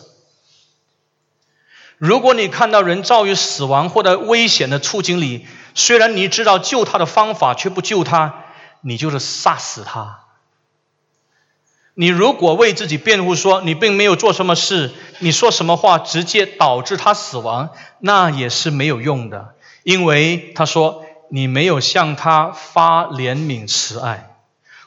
[2.00, 5.46] 如果你看到人遭遇死亡或者危险的处境里，
[5.76, 8.46] 虽然你知道救他的方法却不救他，
[8.82, 10.22] 你就是杀死他。
[11.94, 17.70] 你如果为自己辩护说你并没有做什么事，你说什么话直接导致他死亡，
[18.00, 19.54] 那也是没有用的，
[19.84, 24.30] 因为他说你没有向他发怜悯慈爱。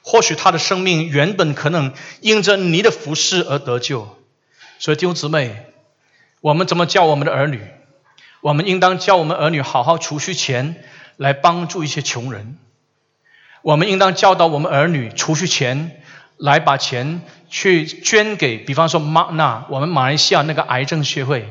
[0.06, 4.18] 或许他的生命原本可能因着你的服侍而得救，
[4.78, 5.72] 所以弟兄姊妹，
[6.42, 7.62] 我们怎么教我们的儿女？
[8.42, 10.84] 我们应当教我们儿女好好储蓄钱
[11.16, 12.58] 来帮助一些穷人。
[13.62, 16.02] 我们应当教导我们儿女储蓄钱
[16.36, 21.48] 来把钱去捐给，比方说马那我们马来西亚那个癌症协会，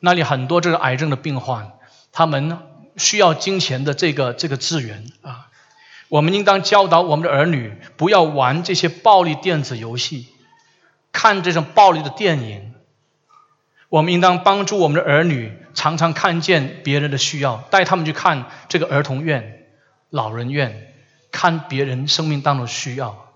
[0.00, 1.72] 那里很多这个癌症的病患，
[2.12, 2.58] 他们
[2.98, 5.45] 需要金钱的这个这个资源啊。
[6.08, 10.28] 我们应当教导我们的儿女不要玩这些暴力电子游戏，
[11.12, 12.74] 看这种暴力的电影。
[13.88, 19.66] 我们应当帮助我们的儿女常常看见别人的需要，带他们去看这个儿童院、
[20.10, 20.92] 老人院，
[21.30, 23.32] 看别人生命当中需要，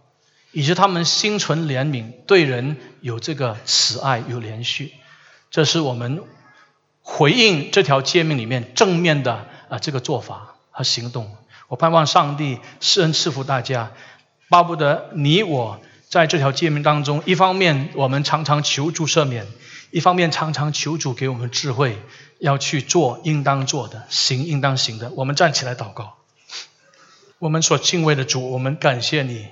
[0.52, 4.92] 以及他们心存怜悯，对人有这个慈爱、有连续。
[5.50, 6.22] 这是我们
[7.02, 11.36] 回应这条诫命里面正面的啊这个做法和行动。
[11.70, 13.92] 我盼望上帝施恩赐福大家，
[14.48, 19.46] 巴不得你我在这条诫命当中，一方面我们常常求助赦免，
[19.92, 21.96] 一方面常常求主给我们智慧，
[22.40, 25.10] 要去做应当做的，行应当行的。
[25.10, 26.16] 我们站起来祷告，
[27.38, 29.46] 我们所敬畏的主，我们感谢你，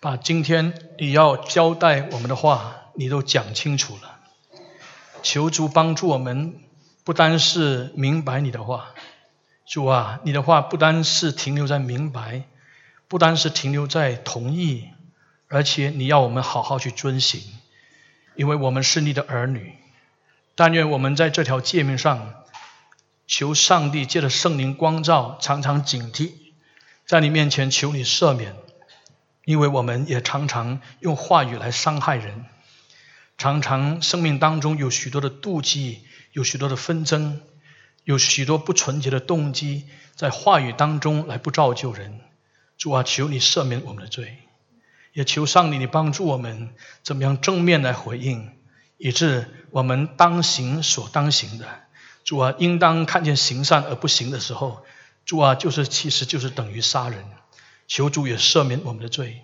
[0.00, 4.16] 把今天你要交代我们的话，你都讲清楚了。
[5.22, 6.54] 求主帮助我们，
[7.04, 8.86] 不单是明白你的话。
[9.66, 12.44] 主啊，你的话不单是停留在明白，
[13.08, 14.90] 不单是停留在同意，
[15.48, 17.42] 而且你要我们好好去遵行，
[18.36, 19.74] 因为我们是你的儿女。
[20.54, 22.32] 但愿我们在这条界面上，
[23.26, 26.30] 求上帝借着圣灵光照，常常警惕，
[27.04, 28.54] 在你面前求你赦免，
[29.44, 32.44] 因为我们也常常用话语来伤害人，
[33.36, 37.42] 常常生命当中有许多的妒忌，有许多的纷争。
[38.06, 39.84] 有许多不纯洁的动机，
[40.14, 42.20] 在话语当中来不造就人。
[42.78, 44.38] 主啊，求你赦免我们的罪，
[45.12, 46.70] 也求上帝你帮助我们
[47.02, 48.52] 怎么样正面来回应，
[48.96, 51.66] 以致我们当行所当行的。
[52.22, 54.84] 主啊，应当看见行善而不行的时候，
[55.24, 57.24] 主啊，就是其实就是等于杀人。
[57.88, 59.42] 求主也赦免我们的罪。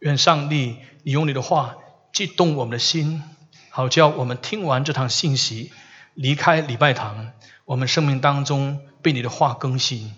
[0.00, 1.76] 愿上帝你用你的话
[2.12, 3.22] 激动我们的心，
[3.70, 5.70] 好叫我们听完这堂信息，
[6.14, 7.30] 离开礼拜堂。
[7.64, 10.14] 我们生命当中被你的话更新，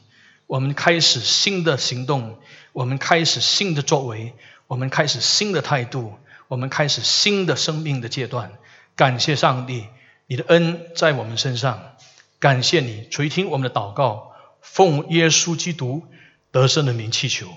[0.46, 2.38] 我们开始新的行动，
[2.72, 4.32] 我们开始新的作为，
[4.66, 6.14] 我们开始新的态度，
[6.48, 8.52] 我们开始新的生命的阶段。
[8.96, 9.86] 感谢上帝，
[10.26, 11.80] 你的恩在我们身上。
[12.38, 16.02] 感谢你垂听我们的祷告，奉耶稣基督
[16.50, 17.48] 得胜的名祈求，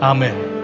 [0.00, 0.57] 阿门。